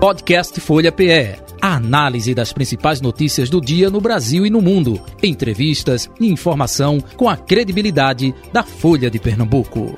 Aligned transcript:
Podcast 0.00 0.58
Folha 0.62 0.90
PE. 0.90 1.36
A 1.60 1.74
análise 1.76 2.34
das 2.34 2.54
principais 2.54 3.02
notícias 3.02 3.50
do 3.50 3.60
dia 3.60 3.90
no 3.90 4.00
Brasil 4.00 4.46
e 4.46 4.50
no 4.50 4.62
mundo. 4.62 4.98
Entrevistas 5.22 6.10
e 6.18 6.26
informação 6.26 6.98
com 7.18 7.28
a 7.28 7.36
credibilidade 7.36 8.34
da 8.50 8.62
Folha 8.62 9.10
de 9.10 9.18
Pernambuco. 9.18 9.94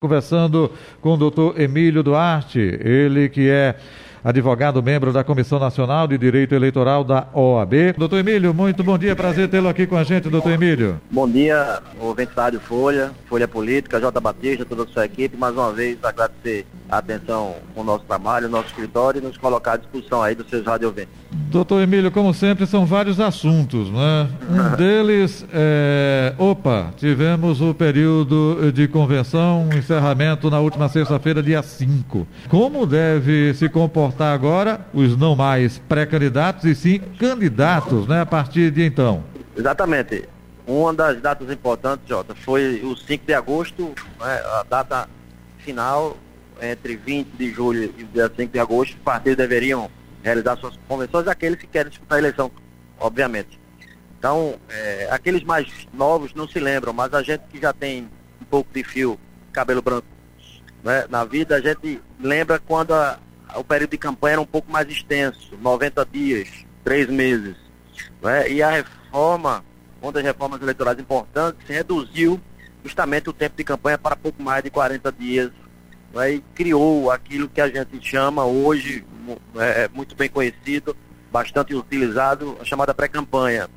Conversando 0.00 0.72
com 1.00 1.14
o 1.14 1.16
doutor 1.16 1.60
Emílio 1.60 2.02
Duarte, 2.02 2.58
ele 2.58 3.28
que 3.28 3.48
é 3.48 3.76
advogado 4.24 4.82
membro 4.82 5.12
da 5.12 5.22
Comissão 5.22 5.58
Nacional 5.58 6.08
de 6.08 6.16
Direito 6.16 6.54
Eleitoral 6.54 7.04
da 7.04 7.28
OAB. 7.34 7.92
Doutor 7.98 8.20
Emílio, 8.20 8.54
muito 8.54 8.82
bom 8.82 8.96
dia, 8.96 9.14
prazer 9.14 9.50
tê-lo 9.50 9.68
aqui 9.68 9.86
com 9.86 9.96
a 9.96 10.02
gente, 10.02 10.30
doutor 10.30 10.52
Emílio. 10.52 10.98
Bom 11.10 11.28
dia, 11.28 11.82
ouvinte 12.00 12.34
da 12.34 12.44
Rádio 12.44 12.60
Folha, 12.60 13.12
Folha 13.28 13.46
Política, 13.46 14.00
J. 14.00 14.18
Batista, 14.18 14.64
toda 14.64 14.84
a 14.84 14.86
sua 14.86 15.04
equipe, 15.04 15.36
mais 15.36 15.52
uma 15.54 15.70
vez 15.70 16.02
agradecer 16.02 16.66
a 16.88 16.98
atenção 16.98 17.56
com 17.74 17.82
o 17.82 17.84
nosso 17.84 18.04
trabalho, 18.04 18.46
o 18.46 18.50
nosso 18.50 18.68
escritório 18.68 19.20
e 19.20 19.22
nos 19.22 19.36
colocar 19.36 19.72
à 19.72 19.76
disposição 19.76 20.22
aí 20.22 20.34
dos 20.34 20.48
seus 20.48 20.64
radioventos. 20.64 21.12
Doutor 21.50 21.82
Emílio, 21.82 22.10
como 22.10 22.32
sempre, 22.32 22.66
são 22.66 22.86
vários 22.86 23.20
assuntos, 23.20 23.90
né? 23.90 24.28
Um 24.50 24.74
deles 24.76 25.44
é. 25.52 26.34
Opa, 26.38 26.92
tivemos 26.96 27.60
o 27.60 27.74
período 27.74 28.72
de 28.72 28.88
convenção, 28.88 29.68
encerramento 29.72 30.50
na 30.50 30.60
última 30.60 30.88
sexta-feira, 30.88 31.42
dia 31.42 31.62
5. 31.62 32.26
Como 32.48 32.86
deve 32.86 33.54
se 33.54 33.68
comportar 33.68 34.34
agora 34.34 34.86
os 34.92 35.16
não 35.16 35.36
mais 35.36 35.78
pré-candidatos 35.78 36.64
e 36.64 36.74
sim 36.74 37.00
candidatos, 37.18 38.06
né, 38.06 38.20
a 38.20 38.26
partir 38.26 38.70
de 38.70 38.84
então? 38.84 39.24
Exatamente. 39.56 40.28
Uma 40.66 40.94
das 40.94 41.20
datas 41.20 41.50
importantes, 41.50 42.08
Jota, 42.08 42.34
foi 42.34 42.80
o 42.82 42.96
5 42.96 43.26
de 43.26 43.34
agosto, 43.34 43.92
né, 44.20 44.40
a 44.60 44.64
data 44.68 45.08
final, 45.58 46.16
entre 46.60 46.96
20 46.96 47.28
de 47.36 47.50
julho 47.50 47.94
e 47.98 48.04
dia 48.04 48.30
5 48.34 48.52
de 48.52 48.58
agosto, 48.58 48.94
os 48.94 49.02
partidos 49.02 49.36
deveriam 49.36 49.90
realizar 50.24 50.56
suas 50.56 50.76
convenções, 50.88 51.28
aqueles 51.28 51.60
que 51.60 51.66
querem 51.66 51.90
disputar 51.90 52.16
a 52.16 52.18
eleição, 52.18 52.50
obviamente. 52.98 53.60
Então, 54.18 54.58
é, 54.70 55.08
aqueles 55.10 55.44
mais 55.44 55.68
novos 55.92 56.32
não 56.32 56.48
se 56.48 56.58
lembram, 56.58 56.94
mas 56.94 57.12
a 57.12 57.22
gente 57.22 57.42
que 57.50 57.60
já 57.60 57.74
tem 57.74 58.08
um 58.40 58.44
pouco 58.46 58.72
de 58.72 58.82
fio, 58.82 59.20
cabelo 59.52 59.82
branco 59.82 60.06
né, 60.82 61.04
na 61.10 61.26
vida, 61.26 61.56
a 61.56 61.60
gente 61.60 62.00
lembra 62.18 62.58
quando 62.58 62.94
a, 62.94 63.18
o 63.54 63.62
período 63.62 63.90
de 63.90 63.98
campanha 63.98 64.32
era 64.32 64.40
um 64.40 64.46
pouco 64.46 64.72
mais 64.72 64.88
extenso, 64.88 65.54
90 65.60 66.06
dias, 66.10 66.48
três 66.82 67.06
meses. 67.06 67.54
Né, 68.22 68.50
e 68.50 68.62
a 68.62 68.70
reforma, 68.70 69.62
uma 70.00 70.10
das 70.10 70.24
reformas 70.24 70.60
eleitorais 70.62 70.98
importantes, 70.98 71.60
reduziu 71.68 72.40
justamente 72.82 73.28
o 73.28 73.32
tempo 73.32 73.56
de 73.58 73.64
campanha 73.64 73.98
para 73.98 74.16
pouco 74.16 74.42
mais 74.42 74.64
de 74.64 74.70
40 74.70 75.12
dias 75.12 75.50
né, 76.14 76.34
e 76.34 76.40
criou 76.54 77.10
aquilo 77.10 77.48
que 77.48 77.60
a 77.60 77.68
gente 77.68 78.00
chama 78.00 78.44
hoje, 78.44 79.04
é, 79.56 79.88
muito 79.92 80.14
bem 80.14 80.28
conhecido, 80.28 80.96
bastante 81.30 81.74
utilizado, 81.74 82.56
a 82.60 82.64
chamada 82.64 82.94
pré-campanha. 82.94 83.68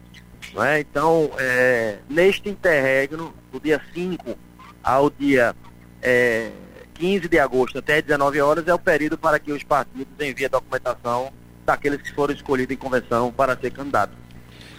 Né? 0.53 0.79
Então, 0.79 1.31
é, 1.37 1.97
neste 2.09 2.49
interregno, 2.49 3.33
do 3.51 3.59
dia 3.59 3.81
5 3.93 4.37
ao 4.83 5.09
dia 5.09 5.55
é, 6.01 6.51
15 6.93 7.27
de 7.27 7.39
agosto 7.39 7.79
até 7.79 8.01
19 8.01 8.39
horas, 8.39 8.67
é 8.67 8.73
o 8.73 8.79
período 8.79 9.17
para 9.17 9.39
que 9.39 9.51
os 9.51 9.63
partidos 9.63 10.13
enviem 10.19 10.45
a 10.45 10.49
documentação 10.49 11.31
daqueles 11.65 12.01
que 12.01 12.13
foram 12.13 12.33
escolhidos 12.33 12.73
em 12.73 12.77
convenção 12.77 13.31
para 13.31 13.57
ser 13.57 13.71
candidatos. 13.71 14.15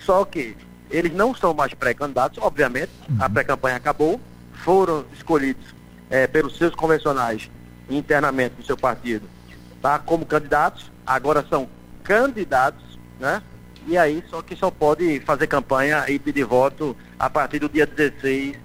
Só 0.05 0.25
que 0.25 0.57
eles 0.91 1.13
não 1.13 1.35
são 1.35 1.53
mais 1.53 1.75
pré-candidatos, 1.75 2.39
obviamente, 2.43 2.91
a 3.19 3.27
uhum. 3.27 3.31
pré-campanha 3.33 3.77
acabou, 3.77 4.21
foram 4.65 5.05
escolhidos 5.13 5.78
é, 6.11 6.27
pelos 6.27 6.57
seus 6.57 6.75
convencionais 6.75 7.51
internamente 7.89 8.57
do 8.57 8.65
seu 8.65 8.77
partido, 8.77 9.29
tá? 9.81 9.99
Como 9.99 10.27
candidatos, 10.27 10.91
agora 11.07 11.45
são 11.49 11.69
candidatos, 12.03 12.99
né? 13.19 13.43
E 13.87 13.97
aí 13.97 14.23
só 14.29 14.43
que 14.43 14.55
só 14.55 14.71
pode 14.71 15.21
fazer 15.21 15.47
campanha 15.47 16.05
e 16.09 16.19
pedir 16.19 16.45
voto 16.45 16.97
a 17.19 17.31
partir 17.31 17.59
do 17.59 17.69
dia 17.69 17.87
16 17.87 18.57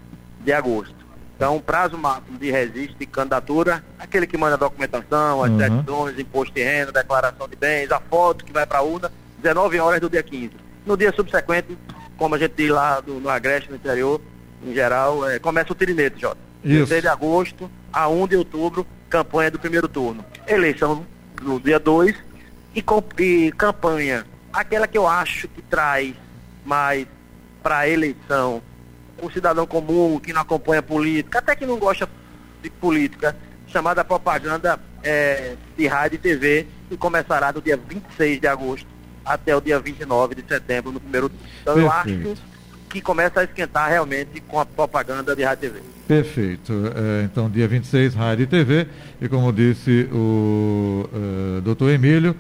de 0.41 0.53
agosto. 0.53 1.03
Então, 1.35 1.59
prazo 1.59 1.97
máximo 1.97 2.38
de 2.38 2.51
registro 2.51 2.97
de 3.00 3.06
candidatura, 3.06 3.84
aquele 3.97 4.28
que 4.28 4.38
manda 4.38 4.53
a 4.53 4.57
documentação, 4.57 5.44
as 5.44 5.50
uhum. 5.50 5.57
certidões, 5.57 6.19
imposto 6.19 6.53
de 6.53 6.63
renda, 6.63 6.91
declaração 6.91 7.50
de 7.50 7.56
bens, 7.56 7.91
a 7.91 8.00
foto 8.00 8.45
que 8.45 8.53
vai 8.53 8.66
para 8.66 8.79
a 8.79 8.81
urna, 8.81 9.12
19 9.41 9.79
horas 9.79 10.00
do 10.00 10.09
dia 10.09 10.22
15. 10.22 10.51
No 10.85 10.95
dia 10.95 11.12
subsequente, 11.12 11.78
como 12.18 12.35
a 12.35 12.38
gente 12.38 12.53
diz 12.56 12.69
lá 12.69 13.00
do, 13.00 13.16
no 13.16 13.29
Agreste, 13.29 13.69
no 13.69 13.75
interior, 13.75 14.22
em 14.63 14.73
geral, 14.73 15.28
é, 15.28 15.39
começa 15.39 15.73
o 15.73 15.75
tirinete, 15.75 16.22
Jota. 16.22 16.38
16 16.63 17.01
de 17.01 17.07
agosto 17.07 17.69
a 17.91 18.07
1 18.07 18.28
de 18.28 18.38
outubro, 18.38 18.88
campanha 19.09 19.51
do 19.51 19.59
primeiro 19.59 19.88
turno. 19.88 20.25
Eleição 20.47 21.06
no 21.41 21.59
dia 21.59 21.79
2 21.79 22.16
e, 22.75 22.84
e 23.19 23.51
campanha, 23.51 24.25
aquela 24.51 24.88
que 24.88 24.97
eu 24.97 25.07
acho 25.07 25.47
que 25.47 25.62
traz 25.62 26.13
mais 26.66 27.06
para 27.62 27.79
a 27.79 27.90
eleição 27.90 28.62
o 29.22 29.29
cidadão 29.31 29.66
comum 29.66 30.19
que 30.19 30.34
não 30.34 30.41
acompanha 30.41 30.81
política, 30.81 31.40
até 31.40 31.56
que 31.56 31.66
não 31.66 31.78
gosta 31.78 32.09
de 32.62 32.69
política, 32.69 33.35
chamada 33.68 34.03
propaganda 34.03 34.80
é, 35.01 35.56
de 35.78 35.88
rádio 35.88 36.16
e 36.16 36.19
TV, 36.19 36.68
que 36.90 36.97
começará 36.97 37.51
do 37.51 37.62
dia 37.62 37.78
26 37.78 38.41
de 38.41 38.47
agosto 38.47 38.88
até 39.25 39.56
o 39.56 39.62
dia 39.62 39.80
29 39.80 40.35
de 40.35 40.44
setembro, 40.47 40.91
no 40.91 41.00
primeiro 41.00 41.30
turno. 41.30 41.45
Então 41.62 41.75
Perfeito. 41.75 42.28
eu 42.28 42.31
acho 42.31 42.41
que 42.94 43.02
começa 43.02 43.40
a 43.40 43.44
esquentar 43.44 43.90
realmente 43.90 44.40
com 44.48 44.59
a 44.59 44.66
propaganda 44.66 45.36
de 45.36 45.42
rádio 45.44 45.66
e 45.66 45.72
TV. 45.72 45.81
Perfeito. 46.08 46.74
É, 46.96 47.24
então, 47.24 47.50
dia 47.50 47.68
26, 47.68 48.14
rádio 48.14 48.44
e 48.44 48.46
TV. 48.46 48.88
E 49.20 49.28
como 49.28 49.52
disse 49.52 50.08
o 50.12 51.09
uh, 51.12 51.62
doutor 51.62 51.90
Emílio, 51.90 52.36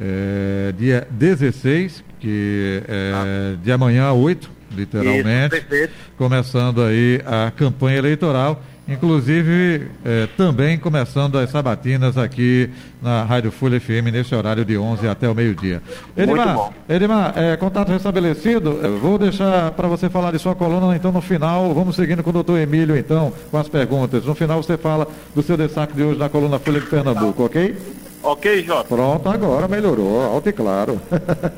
é, 0.00 0.72
dia 0.78 1.06
16, 1.10 2.02
que 2.18 2.82
é 2.88 3.12
ah. 3.14 3.56
de 3.62 3.70
amanhã 3.70 4.04
a 4.04 4.14
8, 4.14 4.50
literalmente, 4.74 5.56
Isso, 5.70 5.90
começando 6.16 6.82
aí 6.82 7.20
a 7.26 7.50
campanha 7.50 7.98
eleitoral 7.98 8.62
Inclusive, 8.88 9.86
eh, 10.02 10.26
também 10.34 10.78
começando 10.78 11.36
as 11.36 11.50
sabatinas 11.50 12.16
aqui 12.16 12.70
na 13.02 13.22
Rádio 13.22 13.50
Folha 13.52 13.78
FM, 13.78 14.10
nesse 14.10 14.34
horário 14.34 14.64
de 14.64 14.78
11 14.78 15.06
até 15.06 15.28
o 15.28 15.34
meio-dia. 15.34 15.82
Edmar, 16.16 16.70
Edmar 16.88 17.32
é, 17.36 17.56
contato 17.58 17.90
restabelecido. 17.90 18.80
Eu 18.82 18.98
vou 18.98 19.18
deixar 19.18 19.72
para 19.72 19.86
você 19.86 20.08
falar 20.08 20.32
de 20.32 20.38
sua 20.38 20.54
coluna, 20.54 20.96
então, 20.96 21.12
no 21.12 21.20
final. 21.20 21.74
Vamos 21.74 21.96
seguindo 21.96 22.22
com 22.22 22.30
o 22.30 22.32
doutor 22.32 22.58
Emílio, 22.58 22.96
então, 22.96 23.30
com 23.50 23.58
as 23.58 23.68
perguntas. 23.68 24.24
No 24.24 24.34
final, 24.34 24.62
você 24.62 24.78
fala 24.78 25.06
do 25.34 25.42
seu 25.42 25.58
destaque 25.58 25.94
de 25.94 26.02
hoje 26.02 26.18
na 26.18 26.30
coluna 26.30 26.58
Folha 26.58 26.80
de 26.80 26.86
Pernambuco, 26.86 27.44
ok? 27.44 27.76
Ok, 28.22 28.62
Jota. 28.62 28.84
Pronto, 28.88 29.28
agora 29.28 29.68
melhorou, 29.68 30.24
alto 30.24 30.48
e 30.48 30.52
claro. 30.52 30.98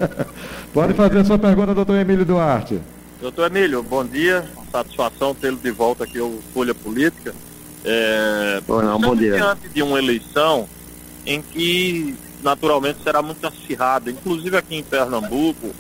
Pode 0.75 0.95
fazer 0.95 1.19
a 1.19 1.25
sua 1.25 1.39
pergunta, 1.39 1.75
doutor 1.75 1.97
Emílio 1.97 2.25
Duarte. 2.25 2.81
Doutor 3.21 3.55
Emílio, 3.55 3.83
bom 3.83 4.03
dia. 4.03 4.49
Satisfação 4.73 5.35
tê-lo 5.35 5.59
de 5.59 5.71
volta 5.71 6.05
aqui 6.05 6.19
ao 6.19 6.33
Folha 6.55 6.75
Política. 6.75 7.35
É, 7.85 8.63
não, 8.67 8.99
bom 8.99 9.15
dia. 9.15 9.35
Diante 9.35 9.69
de 9.69 9.83
uma 9.83 9.99
eleição 9.99 10.67
em 11.27 11.43
que 11.43 12.17
naturalmente 12.43 13.03
será 13.03 13.21
muito 13.21 13.47
acirrada, 13.47 14.11
inclusive 14.11 14.57
aqui 14.57 14.77
em 14.77 14.83
Pernambuco, 14.83 15.75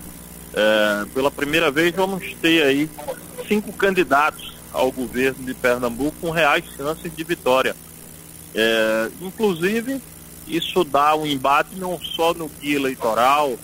é, 0.52 1.06
pela 1.14 1.30
primeira 1.30 1.70
vez 1.70 1.94
vamos 1.94 2.22
ter 2.42 2.62
aí 2.62 2.90
cinco 3.48 3.72
candidatos 3.72 4.54
ao 4.70 4.92
governo 4.92 5.42
de 5.42 5.54
Pernambuco 5.54 6.14
com 6.20 6.30
reais 6.30 6.64
chances 6.76 7.10
de 7.16 7.24
vitória. 7.24 7.74
É, 8.54 9.10
inclusive, 9.22 9.98
isso 10.46 10.84
dá 10.84 11.16
um 11.16 11.24
embate 11.24 11.74
não 11.76 11.98
só 11.98 12.34
no 12.34 12.48
guia 12.60 12.76
eleitoral, 12.76 13.56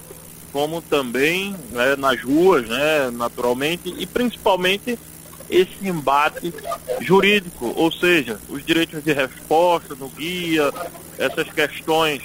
como 0.53 0.81
também 0.81 1.55
né, 1.71 1.97
nas 1.97 2.21
ruas, 2.23 2.67
né, 2.69 3.11
naturalmente, 3.13 3.95
e 3.97 4.07
principalmente 4.07 4.99
esse 5.49 5.87
embate 5.87 6.53
jurídico, 7.01 7.73
ou 7.77 7.93
seja, 7.93 8.39
os 8.49 8.65
direitos 8.65 9.03
de 9.05 9.13
resposta 9.13 9.95
no 9.95 10.09
guia, 10.09 10.73
essas 11.19 11.49
questões 11.51 12.23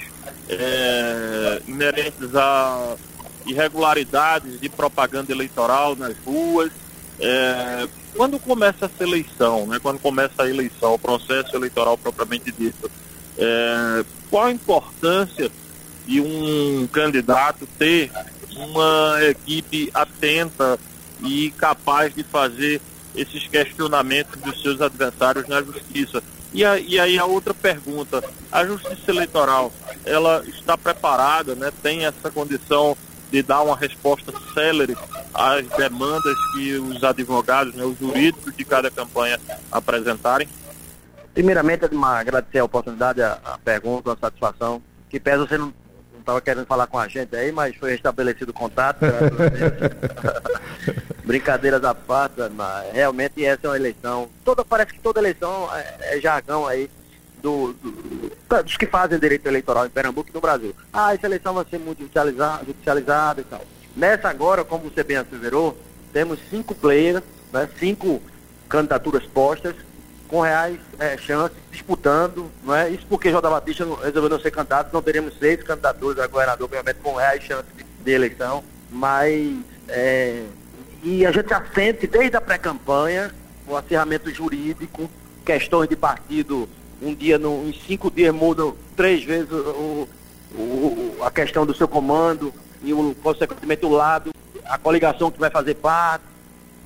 é, 0.48 1.62
inerentes 1.68 2.34
a 2.34 2.96
irregularidades 3.46 4.60
de 4.60 4.68
propaganda 4.68 5.32
eleitoral 5.32 5.96
nas 5.96 6.16
ruas. 6.24 6.70
É, 7.20 7.88
quando 8.16 8.38
começa 8.38 8.86
essa 8.86 9.04
eleição, 9.04 9.66
né, 9.66 9.78
quando 9.80 9.98
começa 9.98 10.42
a 10.42 10.48
eleição, 10.48 10.94
o 10.94 10.98
processo 10.98 11.54
eleitoral 11.54 11.96
propriamente 11.96 12.52
dito, 12.52 12.90
é, 13.38 14.04
qual 14.30 14.44
a 14.44 14.52
importância 14.52 15.50
de 16.06 16.20
um 16.20 16.86
candidato 16.86 17.66
ter 17.78 18.10
uma 18.56 19.18
equipe 19.22 19.90
atenta 19.94 20.78
e 21.22 21.50
capaz 21.52 22.14
de 22.14 22.22
fazer 22.22 22.80
esses 23.14 23.46
questionamentos 23.46 24.40
dos 24.40 24.60
seus 24.62 24.80
adversários 24.80 25.46
na 25.48 25.62
justiça. 25.62 26.22
E, 26.52 26.64
a, 26.64 26.78
e 26.78 26.98
aí 26.98 27.18
a 27.18 27.24
outra 27.24 27.54
pergunta, 27.54 28.22
a 28.50 28.64
justiça 28.64 29.10
eleitoral, 29.10 29.72
ela 30.04 30.44
está 30.46 30.76
preparada, 30.76 31.54
né, 31.54 31.72
tem 31.82 32.04
essa 32.04 32.30
condição 32.30 32.96
de 33.30 33.42
dar 33.42 33.62
uma 33.62 33.76
resposta 33.76 34.32
célere 34.52 34.96
as 35.34 35.66
demandas 35.78 36.36
que 36.52 36.74
os 36.74 37.02
advogados, 37.02 37.74
né, 37.74 37.84
os 37.84 37.98
jurídicos 37.98 38.54
de 38.54 38.64
cada 38.64 38.90
campanha 38.90 39.40
apresentarem? 39.70 40.46
Primeiramente, 41.32 41.86
Edmar, 41.86 42.20
agradecer 42.20 42.58
a 42.58 42.64
oportunidade, 42.64 43.22
a, 43.22 43.38
a 43.42 43.58
pergunta, 43.58 44.12
a 44.12 44.16
satisfação. 44.16 44.82
Que 45.08 45.18
pesa 45.18 45.46
você 45.46 45.56
não 45.56 45.72
estava 46.22 46.40
querendo 46.40 46.66
falar 46.66 46.86
com 46.86 46.98
a 46.98 47.06
gente 47.06 47.34
aí, 47.36 47.52
mas 47.52 47.76
foi 47.76 47.92
restabelecido 47.92 48.50
o 48.50 48.54
contato. 48.54 49.00
Brincadeiras 51.24 51.84
à 51.84 51.94
parte, 51.94 52.40
mas 52.54 52.92
realmente 52.92 53.44
essa 53.44 53.66
é 53.66 53.70
uma 53.70 53.76
eleição. 53.76 54.28
Toda, 54.44 54.64
parece 54.64 54.92
que 54.92 55.00
toda 55.00 55.20
eleição 55.20 55.68
é, 55.74 56.16
é 56.16 56.20
jargão 56.20 56.66
aí 56.66 56.90
do, 57.42 57.72
do, 57.74 58.62
dos 58.62 58.76
que 58.76 58.86
fazem 58.86 59.18
direito 59.18 59.46
eleitoral 59.46 59.86
em 59.86 59.90
Pernambuco 59.90 60.30
e 60.30 60.34
no 60.34 60.40
Brasil. 60.40 60.74
Ah, 60.92 61.14
essa 61.14 61.26
eleição 61.26 61.54
vai 61.54 61.64
ser 61.68 61.78
muito 61.78 62.00
judicializada, 62.00 62.64
judicializada 62.64 63.40
e 63.40 63.44
tal. 63.44 63.60
Nessa 63.96 64.28
agora, 64.28 64.64
como 64.64 64.90
você 64.90 65.02
bem 65.02 65.18
asseverou, 65.18 65.76
temos 66.12 66.38
cinco 66.48 66.74
players, 66.74 67.22
né, 67.52 67.68
cinco 67.78 68.22
candidaturas 68.68 69.24
postas, 69.24 69.74
com 70.32 70.40
reais 70.40 70.78
é, 70.98 71.18
chances, 71.18 71.58
disputando, 71.70 72.50
não 72.64 72.74
é? 72.74 72.88
Isso 72.88 73.04
porque 73.06 73.30
J. 73.30 73.50
Batista 73.50 73.84
não, 73.84 73.96
resolveu 73.96 74.30
não 74.30 74.40
ser 74.40 74.50
candidato, 74.50 74.90
não 74.90 75.02
teremos 75.02 75.38
seis 75.38 75.62
candidaturas 75.62 76.18
a 76.18 76.26
governador, 76.26 76.64
obviamente, 76.64 77.00
com 77.02 77.16
reais 77.16 77.44
chances 77.44 77.66
de, 77.76 77.84
de 77.84 78.10
eleição, 78.10 78.64
mas 78.90 79.58
é, 79.88 80.42
e 81.02 81.26
a 81.26 81.30
gente 81.30 81.50
já 81.50 81.62
sente 81.74 82.06
desde 82.06 82.34
a 82.34 82.40
pré-campanha 82.40 83.30
o 83.68 83.76
acirramento 83.76 84.32
jurídico, 84.32 85.10
questões 85.44 85.86
de 85.86 85.96
partido, 85.96 86.66
um 87.02 87.14
dia, 87.14 87.38
no, 87.38 87.68
em 87.68 87.74
cinco 87.86 88.10
dias 88.10 88.34
mudam 88.34 88.74
três 88.96 89.22
vezes 89.22 89.52
o, 89.52 90.08
o, 90.54 91.16
a 91.20 91.30
questão 91.30 91.66
do 91.66 91.74
seu 91.74 91.86
comando 91.86 92.54
e, 92.82 92.94
o, 92.94 93.14
consequentemente, 93.22 93.84
o 93.84 93.90
lado, 93.90 94.30
a 94.64 94.78
coligação 94.78 95.30
que 95.30 95.38
vai 95.38 95.50
fazer 95.50 95.74
parte. 95.74 96.24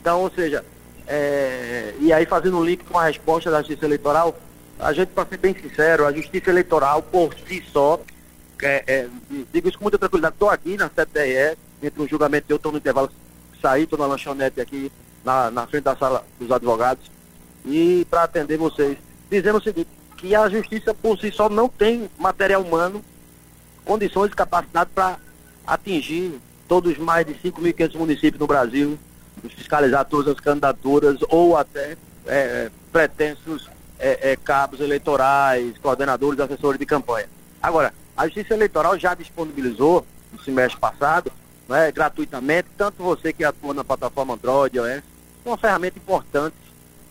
Então, 0.00 0.22
ou 0.22 0.32
seja, 0.32 0.64
é, 1.06 1.94
e 2.00 2.12
aí 2.12 2.26
fazendo 2.26 2.58
um 2.58 2.64
link 2.64 2.84
com 2.84 2.98
a 2.98 3.04
resposta 3.04 3.50
da 3.50 3.58
Justiça 3.58 3.84
Eleitoral, 3.84 4.36
a 4.78 4.92
gente, 4.92 5.08
para 5.08 5.26
ser 5.26 5.38
bem 5.38 5.54
sincero, 5.54 6.06
a 6.06 6.12
Justiça 6.12 6.50
Eleitoral 6.50 7.02
por 7.02 7.34
si 7.46 7.62
só, 7.72 8.00
é, 8.62 8.84
é, 8.86 9.08
digo 9.52 9.68
isso 9.68 9.78
com 9.78 9.84
muita 9.84 9.98
tranquilidade, 9.98 10.34
estou 10.34 10.50
aqui 10.50 10.76
na 10.76 10.88
CTE, 10.88 11.56
entre 11.82 12.02
um 12.02 12.08
julgamento 12.08 12.46
eu 12.48 12.56
estou 12.56 12.72
no 12.72 12.78
intervalo, 12.78 13.10
saí, 13.60 13.84
estou 13.84 13.98
na 13.98 14.06
lanchonete 14.06 14.60
aqui 14.60 14.90
na, 15.24 15.50
na 15.50 15.66
frente 15.66 15.84
da 15.84 15.96
sala 15.96 16.24
dos 16.38 16.50
advogados, 16.50 17.10
e 17.64 18.06
para 18.10 18.24
atender 18.24 18.56
vocês, 18.56 18.98
dizendo 19.30 19.58
o 19.58 19.62
seguinte, 19.62 19.88
que 20.16 20.34
a 20.34 20.48
Justiça 20.48 20.94
por 20.94 21.18
si 21.18 21.30
só 21.30 21.48
não 21.48 21.68
tem 21.68 22.10
material 22.18 22.62
humano, 22.62 23.04
condições 23.84 24.32
e 24.32 24.36
capacidade 24.36 24.90
para 24.94 25.18
atingir 25.66 26.40
todos 26.68 26.92
os 26.92 26.98
mais 26.98 27.26
de 27.26 27.34
5.500 27.34 27.94
municípios 27.96 28.40
no 28.40 28.46
Brasil, 28.46 28.98
fiscalizar 29.42 30.04
todas 30.04 30.32
as 30.32 30.40
candidaturas 30.40 31.18
ou 31.28 31.56
até 31.56 31.96
é, 32.26 32.70
pretensos 32.92 33.68
é, 33.98 34.32
é, 34.32 34.36
cabos 34.36 34.80
eleitorais, 34.80 35.76
coordenadores, 35.78 36.40
assessores 36.40 36.78
de 36.78 36.86
campanha. 36.86 37.28
Agora, 37.62 37.92
a 38.16 38.24
Justiça 38.26 38.54
Eleitoral 38.54 38.98
já 38.98 39.14
disponibilizou 39.14 40.06
no 40.32 40.40
semestre 40.42 40.78
passado, 40.80 41.30
né, 41.68 41.90
gratuitamente, 41.92 42.68
tanto 42.76 43.02
você 43.02 43.32
que 43.32 43.44
atua 43.44 43.74
na 43.74 43.84
plataforma 43.84 44.34
Android, 44.34 44.76
iOS, 44.76 45.02
uma 45.44 45.56
ferramenta 45.56 45.98
importante. 45.98 46.56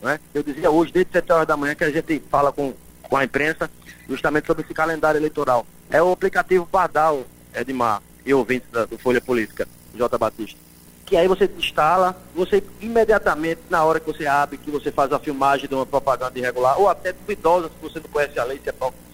Né? 0.02 0.20
Eu 0.34 0.44
dizia 0.44 0.70
hoje, 0.70 0.92
desde 0.92 1.12
7 1.12 1.32
horas 1.32 1.48
da 1.48 1.58
manhã, 1.58 1.76
que 1.76 1.84
a 1.84 1.92
gente 1.92 2.22
fala 2.30 2.52
com, 2.52 2.74
com 3.04 3.18
a 3.18 3.24
imprensa 3.24 3.70
justamente 4.08 4.48
sobre 4.48 4.64
esse 4.64 4.74
calendário 4.74 5.18
eleitoral. 5.18 5.66
É 5.90 6.02
o 6.02 6.12
aplicativo 6.12 6.66
Pardal, 6.66 7.26
Edmar, 7.54 8.02
e 8.26 8.34
ouvintes 8.34 8.70
da, 8.72 8.86
do 8.86 8.98
Folha 8.98 9.22
Política, 9.22 9.68
J. 9.94 10.18
Batista 10.18 10.65
que 11.06 11.16
aí 11.16 11.28
você 11.28 11.50
instala, 11.58 12.16
você 12.34 12.64
imediatamente, 12.82 13.62
na 13.70 13.84
hora 13.84 14.00
que 14.00 14.08
você 14.08 14.26
abre, 14.26 14.58
que 14.58 14.72
você 14.72 14.92
faz 14.92 15.14
a 15.14 15.20
filmagem 15.20 15.70
de 15.70 15.76
uma 15.76 15.86
propaganda 15.86 16.38
irregular, 16.38 16.80
ou 16.80 16.90
até 16.90 17.14
duvidosa, 17.14 17.70
se 17.70 17.76
você 17.82 18.00
não 18.00 18.10
conhece 18.10 18.40
a 18.40 18.44
lei, 18.44 18.60
se 18.64 18.70
é, 18.70 18.74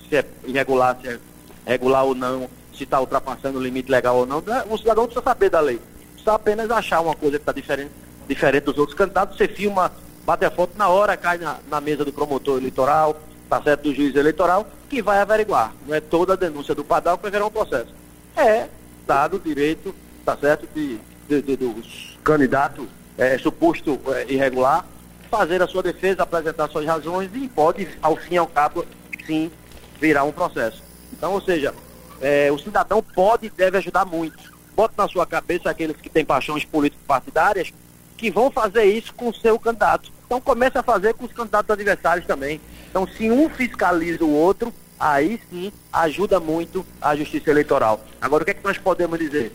se 0.09 0.15
é 0.15 0.25
irregular, 0.45 0.97
se 1.01 1.09
é 1.09 1.19
regular 1.65 2.05
ou 2.05 2.15
não, 2.15 2.49
se 2.73 2.85
está 2.85 2.99
ultrapassando 2.99 3.59
o 3.59 3.61
limite 3.61 3.91
legal 3.91 4.17
ou 4.17 4.25
não, 4.25 4.41
o 4.69 4.77
cidadão 4.77 5.03
precisa 5.03 5.23
saber 5.23 5.49
da 5.49 5.59
lei. 5.59 5.81
Precisa 6.13 6.33
apenas 6.33 6.71
achar 6.71 7.01
uma 7.01 7.13
coisa 7.13 7.37
que 7.37 7.41
está 7.41 7.51
diferente, 7.51 7.91
diferente 8.25 8.63
dos 8.63 8.77
outros 8.77 8.97
candidatos, 8.97 9.37
você 9.37 9.47
filma, 9.47 9.91
bate 10.25 10.45
a 10.45 10.51
foto 10.51 10.77
na 10.77 10.87
hora, 10.87 11.17
cai 11.17 11.37
na, 11.37 11.59
na 11.69 11.81
mesa 11.81 12.05
do 12.05 12.13
promotor 12.13 12.57
eleitoral, 12.57 13.19
tá 13.49 13.61
certo, 13.61 13.83
do 13.83 13.93
juiz 13.93 14.15
eleitoral, 14.15 14.65
que 14.89 15.01
vai 15.01 15.19
averiguar. 15.19 15.73
Não 15.85 15.93
é 15.93 15.99
toda 15.99 16.33
a 16.33 16.37
denúncia 16.37 16.73
do 16.73 16.85
padrão 16.85 17.17
que 17.17 17.23
vai 17.23 17.31
virar 17.31 17.45
um 17.45 17.51
processo. 17.51 17.93
É 18.37 18.69
dado 19.05 19.35
o 19.35 19.39
direito, 19.39 19.93
tá 20.23 20.37
certo, 20.37 20.65
de 20.73 20.97
de, 21.27 21.41
de, 21.41 21.55
dos 21.55 22.17
candidatos 22.23 22.87
é, 23.17 23.37
suposto 23.37 23.99
é, 24.07 24.31
irregular, 24.31 24.85
fazer 25.29 25.61
a 25.61 25.67
sua 25.67 25.83
defesa, 25.83 26.23
apresentar 26.23 26.69
suas 26.69 26.85
razões 26.85 27.29
e 27.33 27.47
pode, 27.47 27.87
ao 28.01 28.15
fim 28.15 28.35
e 28.35 28.37
ao 28.37 28.47
cabo, 28.47 28.85
sim, 29.25 29.51
virar 29.99 30.23
um 30.23 30.31
processo. 30.31 30.83
Então, 31.13 31.33
ou 31.33 31.41
seja, 31.41 31.73
é, 32.19 32.51
o 32.51 32.57
cidadão 32.57 33.01
pode 33.01 33.47
e 33.47 33.49
deve 33.49 33.77
ajudar 33.77 34.05
muito. 34.05 34.51
Bota 34.75 34.93
na 34.97 35.07
sua 35.07 35.25
cabeça 35.25 35.69
aqueles 35.69 35.97
que 35.97 36.09
têm 36.09 36.25
paixões 36.25 36.65
político-partidárias 36.65 37.71
que 38.17 38.29
vão 38.29 38.51
fazer 38.51 38.85
isso 38.85 39.13
com 39.13 39.29
o 39.29 39.33
seu 39.33 39.57
candidato. 39.57 40.11
Então 40.25 40.39
comece 40.39 40.77
a 40.77 40.83
fazer 40.83 41.13
com 41.13 41.25
os 41.25 41.33
candidatos 41.33 41.69
adversários 41.69 42.25
também. 42.25 42.61
Então, 42.89 43.07
se 43.07 43.29
um 43.29 43.49
fiscaliza 43.49 44.23
o 44.23 44.33
outro, 44.33 44.73
aí 44.99 45.41
sim 45.49 45.71
ajuda 45.91 46.39
muito 46.39 46.85
a 47.01 47.15
justiça 47.15 47.49
eleitoral. 47.49 47.99
Agora, 48.21 48.43
o 48.43 48.45
que, 48.45 48.51
é 48.51 48.53
que 48.53 48.63
nós 48.63 48.77
podemos 48.77 49.17
dizer? 49.17 49.51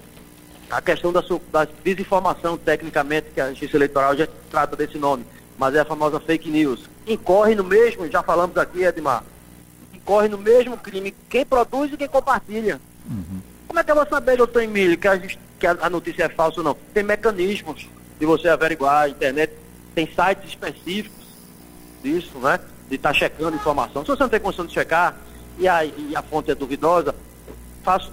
A 0.71 0.81
questão 0.81 1.13
da, 1.13 1.23
da 1.53 1.67
desinformação, 1.85 2.57
tecnicamente, 2.57 3.31
que 3.33 3.41
a 3.41 3.51
Justiça 3.51 3.77
Eleitoral 3.77 4.17
já 4.17 4.29
trata 4.51 4.77
desse 4.77 4.99
nome, 4.99 5.25
mas 5.59 5.75
é 5.75 5.81
a 5.81 5.85
famosa 5.85 6.19
fake 6.21 6.51
news. 6.51 6.89
Incorre 7.07 7.55
no 7.55 7.65
mesmo, 7.65 8.11
já 8.11 8.23
falamos 8.23 8.57
aqui, 8.57 8.83
Edmar, 8.83 9.23
incorre 9.95 10.29
no 10.29 10.39
mesmo 10.39 10.77
crime 10.77 11.15
quem 11.29 11.47
produz 11.47 11.93
e 11.93 11.97
quem 11.97 12.09
compartilha. 12.09 12.81
Uhum. 13.09 13.41
Como 13.69 13.79
é 13.79 13.85
que 13.85 13.91
eu 13.91 13.97
vou 13.97 14.07
saber, 14.07 14.37
doutor 14.37 14.63
Emílio, 14.63 14.99
que 14.99 15.09
a, 15.09 15.19
que 15.19 15.67
a 15.67 15.91
notícia 15.91 16.25
é 16.25 16.29
falsa 16.29 16.61
ou 16.61 16.65
não? 16.65 16.77
Tem 16.93 17.03
mecanismos 17.03 17.89
de 18.19 18.27
você 18.27 18.49
averiguar, 18.49 19.05
a 19.05 19.09
internet 19.09 19.53
tem 19.95 20.07
sites 20.07 20.51
específicos 20.51 21.27
disso, 22.03 22.39
né? 22.39 22.61
De 22.89 22.97
estar 22.97 23.13
tá 23.13 23.15
checando 23.15 23.57
informação. 23.57 24.03
Se 24.03 24.09
você 24.09 24.23
não 24.23 24.31
tem 24.31 24.41
condição 24.41 24.67
de 24.67 24.73
checar 24.73 25.17
e 25.59 25.67
a, 25.67 25.85
e 25.85 26.13
a 26.15 26.23
fonte 26.23 26.51
é 26.51 26.55
duvidosa, 26.55 27.15
faço, 27.83 28.13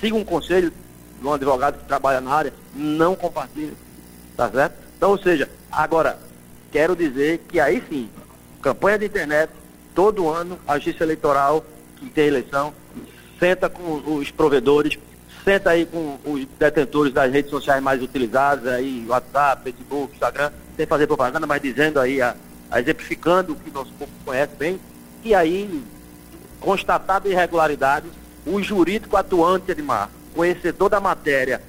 siga 0.00 0.16
um 0.16 0.24
conselho, 0.24 0.72
de 1.20 1.26
um 1.26 1.32
advogado 1.32 1.78
que 1.78 1.84
trabalha 1.84 2.20
na 2.20 2.32
área, 2.32 2.54
não 2.74 3.14
compartilha. 3.14 3.74
Tá 4.36 4.48
certo? 4.48 4.74
Então, 4.96 5.10
ou 5.10 5.18
seja, 5.18 5.48
agora, 5.70 6.18
quero 6.72 6.96
dizer 6.96 7.44
que 7.48 7.60
aí 7.60 7.82
sim, 7.88 8.08
campanha 8.62 8.98
de 8.98 9.06
internet, 9.06 9.50
todo 9.94 10.28
ano, 10.28 10.58
a 10.66 10.76
justiça 10.76 11.04
eleitoral, 11.04 11.64
que 11.96 12.08
tem 12.08 12.28
eleição, 12.28 12.72
senta 13.38 13.68
com 13.68 14.16
os 14.16 14.30
provedores, 14.30 14.98
senta 15.44 15.70
aí 15.70 15.84
com 15.84 16.18
os 16.24 16.46
detentores 16.58 17.12
das 17.12 17.30
redes 17.30 17.50
sociais 17.50 17.82
mais 17.82 18.02
utilizadas, 18.02 18.66
aí, 18.66 19.04
WhatsApp, 19.08 19.64
Facebook, 19.64 20.14
Instagram, 20.14 20.50
sem 20.76 20.86
fazer 20.86 21.06
propaganda, 21.06 21.46
mas 21.46 21.60
dizendo 21.60 22.00
aí, 22.00 22.22
a, 22.22 22.34
a 22.70 22.80
exemplificando 22.80 23.52
o 23.52 23.56
que 23.56 23.70
nosso 23.70 23.92
povo 23.92 24.10
conhece 24.24 24.54
bem, 24.56 24.80
e 25.22 25.34
aí, 25.34 25.82
constatada 26.60 27.28
irregularidade, 27.28 28.06
o 28.46 28.62
jurídico 28.62 29.16
atuante, 29.16 29.70
Edmar, 29.70 30.08
conhecedor 30.34 30.88
da 30.88 31.00
matéria, 31.00 31.60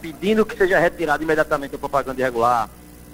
pedindo 0.00 0.44
que 0.44 0.56
seja 0.56 0.78
retirado 0.78 1.22
imediatamente 1.22 1.74
a 1.74 1.78
propaganda 1.78 2.20
irregular, 2.20 2.68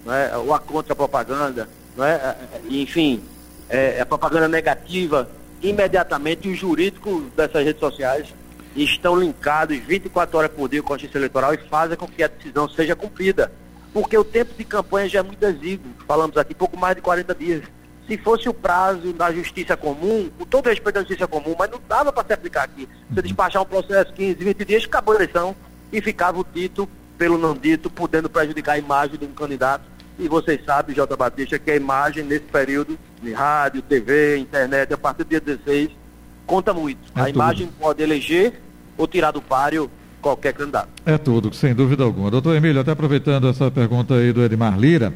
é? 0.07 0.37
ou 0.37 0.54
a 0.54 0.59
contra-propaganda, 0.59 1.69
é? 1.99 2.02
é, 2.02 2.37
é 2.54 2.61
enfim, 2.69 3.23
é, 3.69 4.00
a 4.00 4.07
propaganda 4.07 4.49
negativa, 4.49 5.28
imediatamente 5.62 6.49
os 6.49 6.59
jurídicos 6.59 7.25
dessas 7.37 7.64
redes 7.64 7.80
sociais 7.80 8.28
estão 8.75 9.16
linkados 9.16 9.76
24 9.78 10.38
horas 10.38 10.50
por 10.50 10.69
dia 10.69 10.83
com 10.83 10.95
a 10.95 10.97
Justiça 10.97 11.19
Eleitoral 11.19 11.54
e 11.54 11.59
fazem 11.59 11.97
com 11.97 12.07
que 12.07 12.23
a 12.23 12.28
decisão 12.28 12.69
seja 12.69 12.95
cumprida. 12.95 13.52
Porque 13.92 14.16
o 14.16 14.23
tempo 14.23 14.54
de 14.57 14.64
campanha 14.64 15.09
já 15.09 15.19
é 15.19 15.23
muito 15.23 15.42
exíguo, 15.45 15.90
falamos 16.07 16.37
aqui, 16.37 16.54
pouco 16.54 16.76
mais 16.76 16.95
de 16.95 17.02
40 17.02 17.35
dias. 17.35 17.62
Se 18.11 18.19
fosse 18.19 18.49
o 18.49 18.52
prazo 18.52 19.12
da 19.12 19.33
justiça 19.33 19.76
comum, 19.76 20.29
com 20.37 20.45
todo 20.45 20.69
respeito 20.69 20.97
à 20.97 21.00
justiça 21.02 21.29
comum, 21.29 21.55
mas 21.57 21.71
não 21.71 21.81
dava 21.88 22.12
para 22.12 22.26
se 22.26 22.33
aplicar 22.33 22.64
aqui. 22.64 22.88
Você 23.09 23.23
despachar 23.23 23.62
um 23.62 23.64
processo 23.64 24.12
15, 24.12 24.35
20 24.35 24.64
dias, 24.64 24.85
acabou 24.85 25.14
a 25.14 25.19
eleição 25.19 25.55
e 25.93 26.02
ficava 26.02 26.40
o 26.40 26.45
dito 26.52 26.88
pelo 27.17 27.38
não 27.38 27.55
dito, 27.55 27.88
podendo 27.88 28.29
prejudicar 28.29 28.73
a 28.73 28.79
imagem 28.79 29.17
de 29.17 29.25
um 29.25 29.33
candidato. 29.33 29.85
E 30.19 30.26
vocês 30.26 30.61
sabem, 30.64 30.93
J. 30.93 31.17
Batista, 31.17 31.57
que 31.57 31.71
a 31.71 31.76
imagem 31.76 32.25
nesse 32.25 32.47
período 32.47 32.99
de 33.23 33.33
rádio, 33.33 33.81
TV, 33.81 34.38
internet, 34.38 34.93
a 34.93 34.99
partir 34.99 35.23
do 35.23 35.29
dia 35.29 35.40
16, 35.40 35.90
conta 36.45 36.75
muito. 36.75 36.99
É 37.14 37.21
a 37.21 37.25
tudo. 37.26 37.35
imagem 37.37 37.69
pode 37.79 38.02
eleger 38.02 38.61
ou 38.99 39.07
tirar 39.07 39.31
do 39.31 39.40
páreo 39.40 39.88
qualquer 40.21 40.52
candidato. 40.52 40.88
É 41.07 41.17
tudo, 41.17 41.55
sem 41.55 41.76
dúvida 41.76 42.02
alguma. 42.02 42.29
Doutor 42.29 42.57
Emílio, 42.57 42.81
até 42.81 42.90
aproveitando 42.90 43.49
essa 43.49 43.71
pergunta 43.71 44.14
aí 44.14 44.33
do 44.33 44.43
Edmar 44.43 44.76
Lira, 44.76 45.14